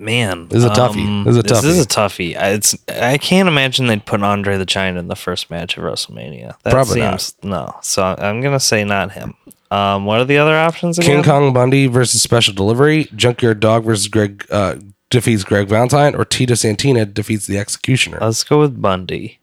[0.00, 1.24] Man, This is a toughie.
[1.24, 2.30] This is a This is toughie.
[2.32, 2.40] a toughie.
[2.40, 5.82] I- It's I can't imagine they'd put Andre the Giant in the first match of
[5.82, 6.54] WrestleMania.
[6.62, 7.32] That Probably not.
[7.42, 7.74] no.
[7.82, 9.34] So I'm gonna say not him.
[9.70, 11.16] Um, what are the other options again?
[11.16, 13.08] King Kong Bundy versus Special Delivery.
[13.16, 14.76] Junkyard Dog versus Greg uh,
[15.10, 16.14] defeats Greg Valentine.
[16.14, 18.18] Or Tito Santana defeats the Executioner.
[18.20, 19.40] Let's go with Bundy.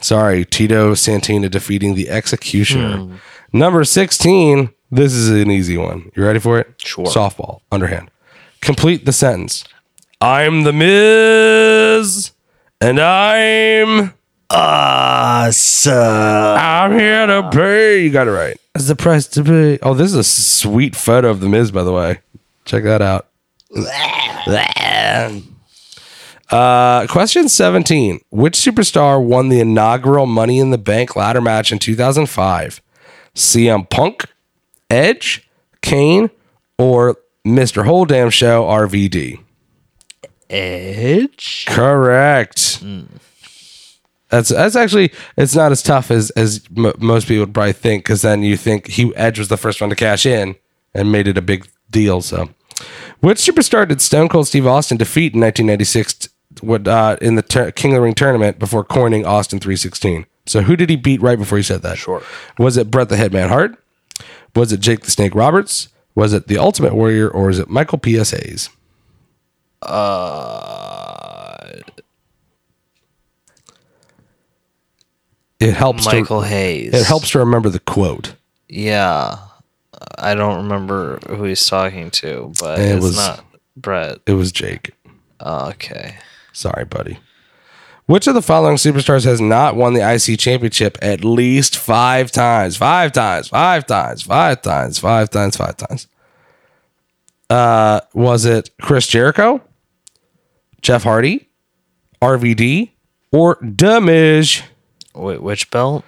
[0.00, 2.98] Sorry, Tito Santana defeating the Executioner.
[2.98, 3.14] Hmm.
[3.52, 4.70] Number 16.
[4.90, 6.10] This is an easy one.
[6.14, 6.74] You ready for it?
[6.78, 7.06] Sure.
[7.06, 8.10] Softball, underhand.
[8.62, 9.64] Complete the sentence.
[10.20, 12.30] I'm the Miz,
[12.80, 14.14] and I'm
[14.54, 15.92] Awesome.
[15.94, 18.04] I'm here to pay.
[18.04, 18.56] You got it right.
[18.74, 19.78] That's the price to pay.
[19.80, 22.20] Oh, this is a sweet photo of the Miz, by the way.
[22.64, 23.28] Check that out.
[26.50, 28.20] Uh, question 17.
[28.28, 32.82] Which superstar won the inaugural Money in the Bank ladder match in 2005?
[33.34, 34.26] CM Punk,
[34.90, 35.48] Edge,
[35.80, 36.28] Kane,
[36.76, 37.16] or
[37.46, 37.84] Mr.
[37.84, 39.40] Whole Damn Show RVD?
[40.50, 41.66] Edge.
[41.68, 42.82] Correct.
[44.28, 48.04] That's that's actually it's not as tough as as m- most people would probably think
[48.04, 50.56] because then you think he Edge was the first one to cash in
[50.94, 52.22] and made it a big deal.
[52.22, 52.48] So,
[53.20, 56.28] which superstar did Stone Cold Steve Austin defeat in 1996 t-
[56.60, 60.26] what, uh, in the tur- King of the Ring tournament before coining Austin 316?
[60.46, 61.98] So, who did he beat right before he said that?
[61.98, 62.22] Sure.
[62.58, 63.76] Was it Bret the Hitman Hart?
[64.56, 65.88] Was it Jake the Snake Roberts?
[66.14, 68.30] Was it the Ultimate Warrior or is it Michael P.S.
[68.32, 68.68] Hayes?
[69.80, 71.48] Uh,
[75.60, 76.04] It helps.
[76.06, 76.92] Michael To, Hayes.
[76.92, 78.34] it helps to remember the quote.
[78.68, 79.38] Yeah.
[80.18, 83.44] I don't remember who he's talking to, but It it's was- not
[83.76, 84.18] Bret.
[84.26, 84.90] It was Jake.
[85.40, 86.16] Oh, okay.
[86.52, 87.18] Sorry, buddy.
[88.06, 92.76] Which of the following superstars has not won the IC championship at least five times?
[92.76, 96.08] Five times, five times, five times, five times, five times.
[97.48, 99.60] Uh, was it Chris Jericho,
[100.80, 101.48] Jeff Hardy,
[102.20, 102.90] RVD,
[103.30, 104.62] or the Miz?
[105.14, 106.04] Wait, which belt?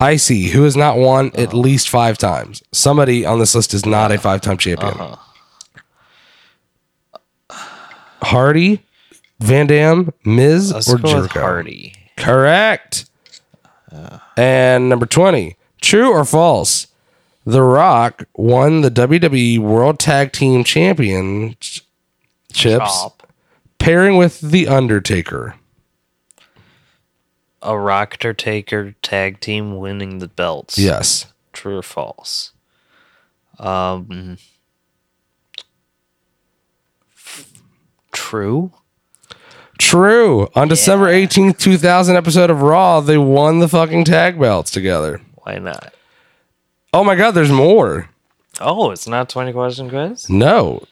[0.00, 2.62] IC, who has not won at least five times.
[2.72, 5.16] Somebody on this list is not a five time champion.
[8.22, 8.84] Hardy,
[9.40, 11.40] Van Dam, Miz, Let's or go with Jericho?
[11.40, 11.94] Hardy.
[12.16, 13.04] Correct.
[14.36, 16.88] And number 20, true or false?
[17.46, 21.82] The Rock won the WWE World Tag Team Championships
[22.52, 23.32] Chop.
[23.78, 25.54] pairing with The Undertaker.
[27.62, 30.78] A Rocker Taker tag team winning the belts.
[30.78, 31.26] Yes.
[31.52, 32.52] True or false?
[33.58, 34.36] Um.
[38.12, 38.72] True.
[39.78, 40.48] True.
[40.54, 45.20] On December 18th, 2000 episode of Raw, they won the fucking tag belts together.
[45.44, 45.94] Why not?
[46.92, 48.08] Oh my God, there's more.
[48.60, 50.28] Oh, it's not twenty question quiz.
[50.28, 50.82] No.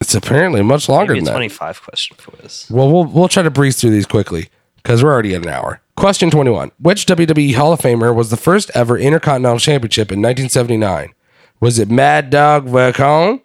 [0.00, 1.32] It's apparently much longer Maybe a than that.
[1.32, 2.66] twenty-five question quiz.
[2.70, 5.80] Well, we'll we'll try to breeze through these quickly because we're already at an hour.
[5.96, 6.72] Question 21.
[6.78, 11.14] Which WWE Hall of Famer was the first ever Intercontinental Championship in 1979?
[11.60, 13.40] Was it Mad Dog Vachon?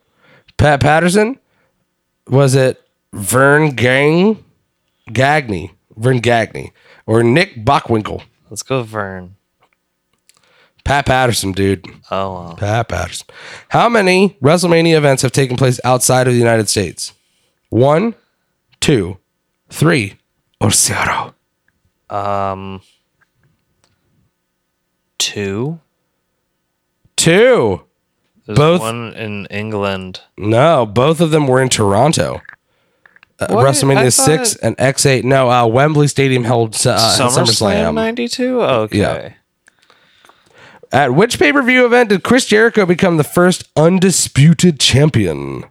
[0.58, 1.39] Pat Patterson?
[2.28, 2.82] Was it
[3.14, 4.43] Vern Gang?
[5.12, 5.72] Gagne?
[5.97, 6.72] Vern Gagne?
[7.05, 8.24] Or Nick Bockwinkel?
[8.49, 9.36] Let's go, Vern.
[10.84, 11.86] Pat Patterson, dude.
[12.09, 12.55] Oh, wow.
[12.57, 13.28] Pat Patterson.
[13.70, 17.14] How many WrestleMania events have taken place outside of the United States?
[17.70, 18.16] One,
[18.80, 19.18] two,
[19.70, 20.16] three,
[20.59, 21.36] or zero?
[22.09, 22.82] Um,
[25.20, 25.80] two.
[27.16, 27.84] Two.
[28.47, 30.22] There's Both- one in England.
[30.38, 32.41] No, both of them were in Toronto.
[33.42, 35.26] Uh, WrestleMania thought- six and X eight.
[35.26, 36.78] No, uh, Wembley Stadium held uh,
[37.18, 37.94] SummerSlam SummerSlam.
[37.96, 38.62] '92.
[38.62, 38.98] Okay.
[39.00, 39.34] Yeah.
[40.94, 45.64] At which pay per view event did Chris Jericho become the first undisputed champion?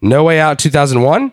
[0.00, 1.32] No Way Out 2001,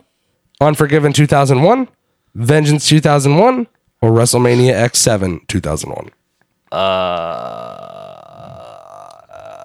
[0.62, 1.88] Unforgiven 2001,
[2.36, 3.68] Vengeance 2001,
[4.02, 6.10] or WrestleMania X7 2001?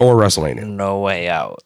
[0.00, 0.66] Or WrestleMania?
[0.66, 1.62] No way out.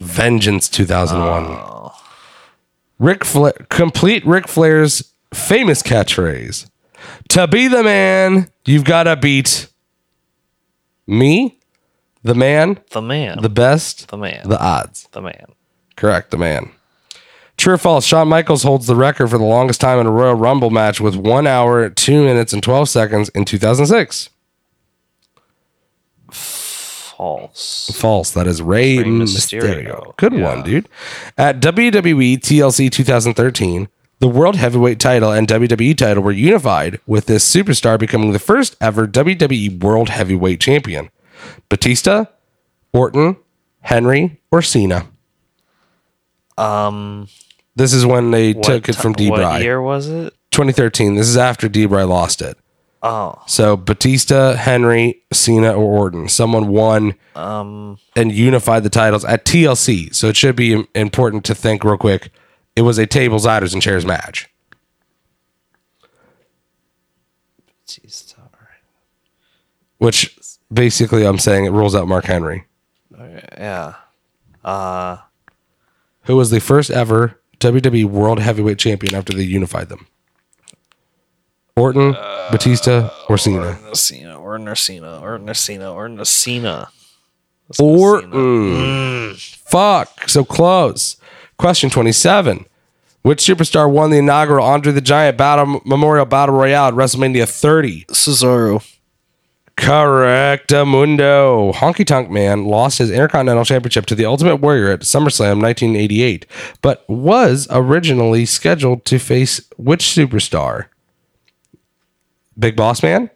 [0.00, 1.90] Vengeance 2001.
[2.98, 6.68] Rick Fla- complete Ric Flair's famous catchphrase.
[7.30, 9.68] To be the man, you've got to beat
[11.06, 11.58] me,
[12.22, 13.40] the man, The man.
[13.40, 14.48] the best, the man.
[14.48, 15.08] the odds.
[15.12, 15.46] the man.
[15.96, 16.70] Correct, the man.
[17.56, 18.04] True or false?
[18.04, 21.16] Shawn Michaels holds the record for the longest time in a Royal Rumble match with
[21.16, 24.30] one hour, two minutes, and 12 seconds in 2006.
[26.30, 27.90] False.
[27.94, 28.30] False.
[28.30, 29.62] That is Rey Rey Mysterio.
[29.62, 30.16] Mysterio.
[30.16, 30.44] Good Yeah.
[30.44, 30.88] one, dude.
[31.36, 33.88] At WWE TLC 2013,
[34.20, 38.76] the World Heavyweight title and WWE title were unified, with this superstar becoming the first
[38.80, 41.10] ever WWE World Heavyweight Champion.
[41.68, 42.26] Batista,
[42.92, 43.36] Orton,
[43.82, 45.06] Henry, or Cena.
[46.56, 47.28] Um.
[47.76, 49.30] This is when they took it from D.
[49.30, 50.34] What year was it?
[50.50, 51.14] 2013.
[51.14, 51.86] This is after D.
[51.86, 52.58] Bry lost it.
[53.02, 53.40] Oh.
[53.46, 56.28] So Batista, Henry, Cena, or Orton.
[56.28, 57.98] Someone won Um.
[58.16, 60.12] and unified the titles at TLC.
[60.14, 62.30] So it should be important to think real quick.
[62.74, 64.48] It was a tables, ladders, and chairs match.
[68.36, 68.80] Right.
[69.98, 70.36] Which
[70.72, 72.64] basically I'm saying it rules out Mark Henry,
[73.16, 73.94] Yeah.
[74.64, 75.18] Uh.
[76.22, 80.06] who was the first ever WWE World Heavyweight Champion after they unified them.
[81.78, 83.78] Orton, uh, Batista, or Cena.
[83.94, 86.88] Cena or Narcina or Narcina or Narcina.
[87.68, 87.98] Let's go Cena.
[87.98, 89.34] Orton.
[89.36, 90.28] Fuck.
[90.28, 91.16] So close.
[91.58, 92.66] Question 27.
[93.22, 98.04] Which superstar won the inaugural Andre the Giant Battle Memorial Battle Royale at WrestleMania 30?
[98.06, 98.84] Cesaro.
[99.76, 101.72] Correct, Mundo.
[101.72, 106.46] Honky Tonk Man lost his Intercontinental Championship to the Ultimate Warrior at SummerSlam 1988,
[106.82, 110.86] but was originally scheduled to face which superstar?
[112.58, 113.30] Big Boss Man,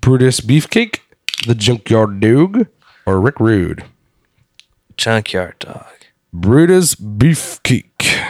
[0.00, 1.00] Brutus Beefcake,
[1.46, 2.68] the Junkyard Dog,
[3.04, 3.84] or Rick Rude?
[4.96, 5.86] Junkyard Dog.
[6.32, 8.28] Brutus Beefcake.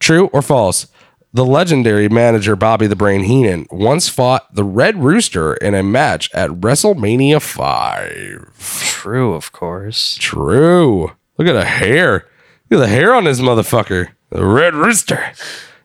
[0.00, 0.88] True or false?
[1.32, 6.28] The legendary manager Bobby the Brain Heenan once fought the Red Rooster in a match
[6.34, 8.80] at WrestleMania 5.
[8.80, 10.16] True, of course.
[10.18, 11.12] True.
[11.38, 12.26] Look at the hair.
[12.68, 14.08] Look at the hair on this motherfucker.
[14.30, 15.32] The Red Rooster.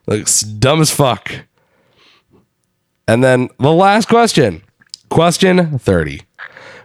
[0.08, 1.30] Looks dumb as fuck.
[3.08, 4.62] And then the last question.
[5.08, 6.22] Question 30.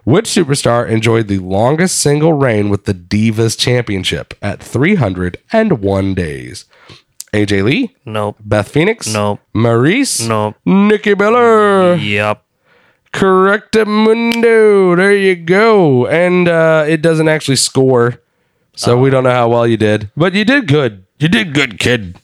[0.04, 6.66] Which superstar enjoyed the longest single reign with the Divas Championship at 301 days?
[7.34, 8.38] AJ Lee, Nope.
[8.44, 9.40] Beth Phoenix, Nope.
[9.56, 10.56] Maryse, Nope.
[10.66, 11.96] Nikki Bella.
[11.96, 12.44] Yep.
[13.14, 14.96] Correct mundo.
[14.96, 16.08] There you go.
[16.08, 18.20] And uh, it doesn't actually score.
[18.76, 20.10] So we don't know how well you did.
[20.16, 21.06] But you did good.
[21.20, 22.18] You did good, kid.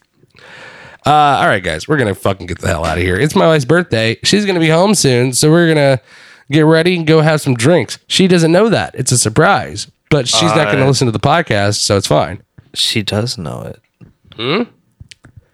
[1.08, 1.88] Uh, all right, guys.
[1.88, 3.16] We're going to fucking get the hell out of here.
[3.18, 4.18] It's my wife's birthday.
[4.24, 5.32] She's going to be home soon.
[5.32, 6.02] So we're going to
[6.50, 7.98] get ready and go have some drinks.
[8.08, 8.94] She doesn't know that.
[8.94, 9.90] It's a surprise.
[10.10, 11.76] But she's not Uh, listen to the podcast.
[11.76, 12.42] So it's fine.
[12.74, 13.80] She does know it.
[14.36, 14.62] Hmm?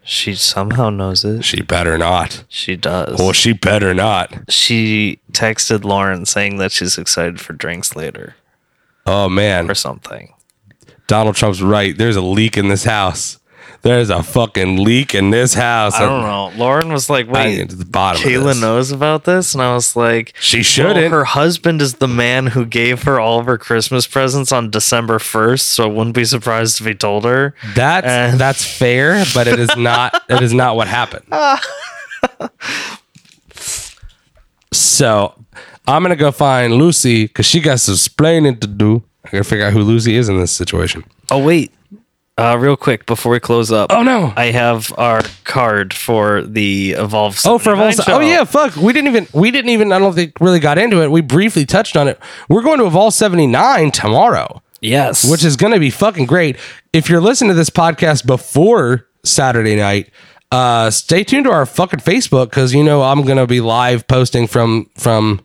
[0.02, 1.44] She somehow knows it.
[1.44, 2.44] She better not.
[2.48, 3.18] She does.
[3.18, 4.50] Well, she better not.
[4.50, 8.34] she texted Lauren saying that she's excited for drinks later
[9.06, 9.70] Oh, man.
[9.70, 10.34] or something.
[11.06, 11.96] Donald Trump's right.
[11.96, 13.38] There's a leak in this house.
[13.84, 15.94] There's a fucking leak in this house.
[15.94, 16.50] I don't know.
[16.56, 18.60] Lauren was like, I "Wait, get to the bottom of Kayla this.
[18.60, 21.12] knows about this," and I was like, She shouldn't.
[21.12, 25.18] her husband is the man who gave her all of her Christmas presents on December
[25.18, 29.46] first, so I wouldn't be surprised if he told her." That's And- that's fair, but
[29.46, 30.14] it is not.
[30.30, 31.26] it is not what happened.
[34.72, 35.34] so
[35.86, 39.02] I'm gonna go find Lucy because she got some explaining to do.
[39.24, 41.04] I gotta figure out who Lucy is in this situation.
[41.30, 41.72] Oh wait,
[42.36, 43.92] uh, real quick before we close up.
[43.92, 44.32] Oh no!
[44.36, 47.38] I have our card for the Evolve.
[47.44, 47.94] Oh, for Evolve.
[47.94, 48.16] show.
[48.16, 48.74] Oh yeah, fuck.
[48.76, 49.26] We didn't even.
[49.32, 49.92] We didn't even.
[49.92, 51.10] I don't think really got into it.
[51.10, 52.18] We briefly touched on it.
[52.48, 54.62] We're going to Evolve 79 tomorrow.
[54.80, 55.30] Yes.
[55.30, 56.56] which is going to be fucking great.
[56.92, 60.10] If you're listening to this podcast before Saturday night,
[60.52, 64.06] uh, stay tuned to our fucking Facebook because you know I'm going to be live
[64.08, 65.40] posting from from.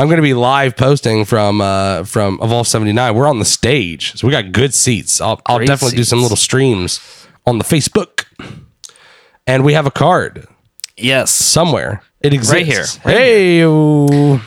[0.00, 3.14] I'm going to be live posting from uh, from Evolve 79.
[3.14, 5.20] We're on the stage, so we got good seats.
[5.20, 8.24] I'll, I'll definitely do some little streams on the Facebook,
[9.46, 10.48] and we have a card.
[10.96, 11.30] Yes.
[11.30, 12.02] somewhere.
[12.22, 14.40] It exists Right here, right hey, ooh.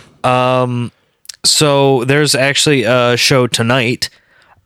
[1.46, 4.10] So there's actually a show tonight,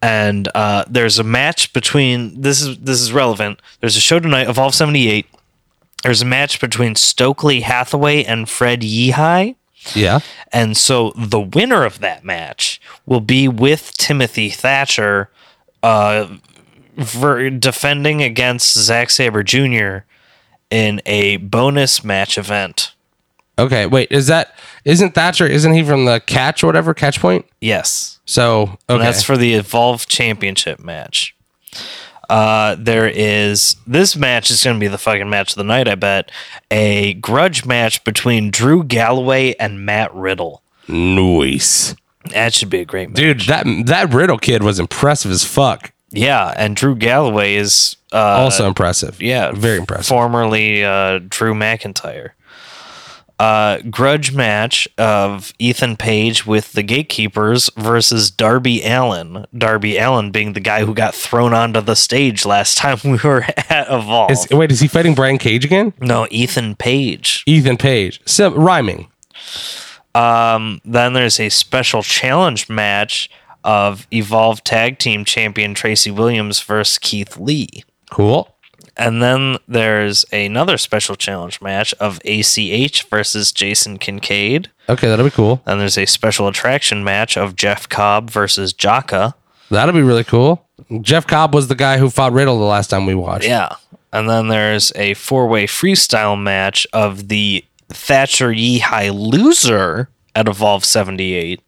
[0.01, 2.39] and uh, there's a match between.
[2.39, 3.61] This is this is relevant.
[3.81, 5.25] There's a show tonight, Evolve seventy eight.
[6.03, 9.56] There's a match between Stokely Hathaway and Fred Yehi.
[9.95, 10.19] Yeah.
[10.51, 15.29] And so the winner of that match will be with Timothy Thatcher
[15.83, 16.37] uh,
[16.95, 19.99] ver- defending against Zack Sabre Jr.
[20.69, 22.93] in a bonus match event.
[23.59, 24.11] Okay, wait.
[24.11, 24.55] Is that
[24.85, 25.47] isn't Thatcher?
[25.47, 27.45] Isn't he from the Catch or whatever Catch Point?
[27.59, 28.19] Yes.
[28.25, 31.35] So okay, that's for the Evolve Championship match.
[32.29, 35.87] Uh, there is this match is going to be the fucking match of the night.
[35.87, 36.31] I bet
[36.69, 40.61] a grudge match between Drew Galloway and Matt Riddle.
[40.87, 41.95] nice,
[42.31, 43.15] That should be a great match.
[43.17, 43.41] dude.
[43.41, 45.91] That that Riddle kid was impressive as fuck.
[46.09, 49.21] Yeah, and Drew Galloway is uh, Also impressive.
[49.21, 50.07] yeah, very impressive.
[50.07, 52.29] Formerly uh, Drew McIntyre.
[53.39, 59.45] Uh, grudge match of Ethan Page with the Gatekeepers versus Darby Allin.
[59.55, 63.43] Darby Allin being the guy who got thrown onto the stage last time we were
[63.69, 64.31] at Evolve.
[64.31, 65.93] Is, wait, is he fighting Brian Cage again?
[65.99, 67.43] no, Ethan Page.
[67.45, 68.21] Ethan Page.
[68.25, 69.07] Sim, rhyming.
[70.15, 73.29] Um, then there's a special challenge match
[73.63, 77.83] of Evolve Tag Team Champion Tracy Williams versus Keith Lee.
[78.09, 78.49] Cool.
[78.97, 84.71] And then there's another special challenge match of ACH versus Jason Kincaid.
[84.89, 85.61] Okay, that'll be cool.
[85.65, 89.33] And there's a special attraction match of Jeff Cobb versus Jaka.
[89.69, 90.65] That'll be really cool.
[91.01, 93.45] Jeff Cobb was the guy who fought Riddle the last time we watched.
[93.45, 93.75] Yeah.
[94.11, 100.85] And then there's a four way freestyle match of the Thatcher Yehi loser at Evolve
[100.85, 101.61] 78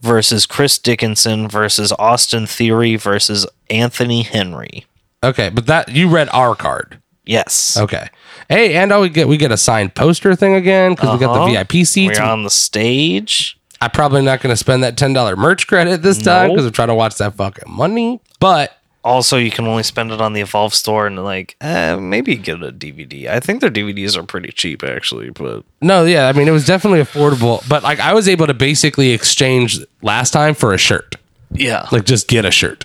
[0.00, 4.86] versus Chris Dickinson versus Austin Theory versus Anthony Henry.
[5.22, 7.00] Okay, but that you read our card.
[7.24, 7.76] Yes.
[7.76, 8.08] Okay.
[8.48, 11.34] Hey, and oh, we get we get a signed poster thing again because we got
[11.34, 11.64] the Uh-huh.
[11.64, 12.18] VIP seats.
[12.18, 13.58] We're on the stage.
[13.80, 16.54] I'm probably not going to spend that ten dollar merch credit this time No.
[16.54, 18.20] because I'm trying to watch that fucking money.
[18.40, 18.72] But
[19.04, 22.62] Also, you can only spend it on the Evolve store and like, eh, maybe get
[22.62, 23.28] a DVD.
[23.28, 26.64] I think their DVDs are pretty cheap actually, but no, yeah, I mean it was
[26.66, 27.66] definitely affordable.
[27.68, 31.16] But like I was able to basically exchange last time for a shirt.
[31.52, 32.84] yeah, like just get a shirt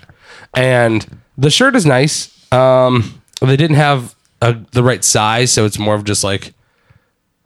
[0.53, 1.05] and
[1.38, 2.30] the shirt is nice.
[2.51, 6.53] Um they didn't have a, the right size so it's more of just like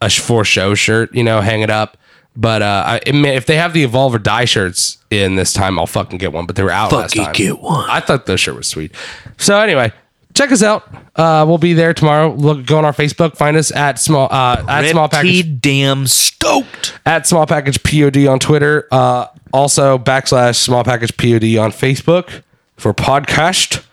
[0.02, 1.98] a sh- for show shirt you know hang it up.
[2.36, 5.54] But uh I, it may, if they have the evolve or die shirts in this
[5.54, 7.34] time i'll fucking get one but they were out last time.
[7.34, 7.90] get one.
[7.90, 8.94] i thought the shirt was sweet.
[9.38, 9.92] So anyway
[10.36, 10.88] check us out.
[11.16, 12.32] Uh we'll be there tomorrow.
[12.34, 17.00] Look go on our facebook find us at small uh at small package damn stoked.
[17.08, 18.88] at small package pod on twitter.
[18.92, 22.44] Uh also backslash small package pod on facebook
[22.78, 23.84] for podcast.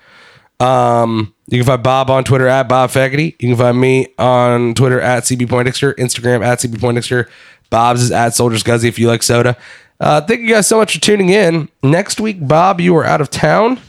[0.60, 3.32] Um you can find bob on twitter at bob Faggety.
[3.40, 7.28] you can find me on twitter at cb poindexter instagram at cb poindexter
[7.68, 9.56] bob's is at soldiers guzzy if you like soda.
[10.00, 11.68] Uh thank you guys so much for tuning in.
[11.82, 13.80] Next week bob you are out of town.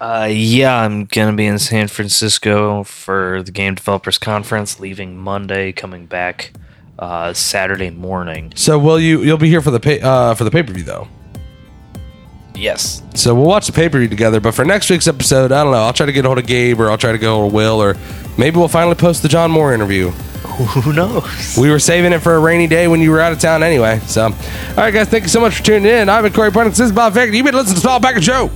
[0.00, 5.70] Uh, yeah, I'm gonna be in San Francisco for the Game Developers Conference, leaving Monday,
[5.70, 6.52] coming back
[6.98, 8.52] uh, Saturday morning.
[8.56, 11.06] so will you you'll be here for the pay, uh for the pay-per-view though
[12.54, 13.02] Yes.
[13.14, 14.40] So we'll watch the pay per view together.
[14.40, 15.78] But for next week's episode, I don't know.
[15.78, 17.48] I'll try to get a hold of Gabe, or I'll try to get a hold
[17.48, 17.96] of Will, or
[18.38, 20.10] maybe we'll finally post the John Moore interview.
[20.10, 21.56] Who knows?
[21.58, 24.00] We were saving it for a rainy day when you were out of town anyway.
[24.00, 24.30] So, all
[24.76, 26.08] right, guys, thank you so much for tuning in.
[26.08, 26.70] I've been Corey Punnix.
[26.70, 27.34] This is Bob Fagan.
[27.34, 28.50] You've been listening to the Small Package Show.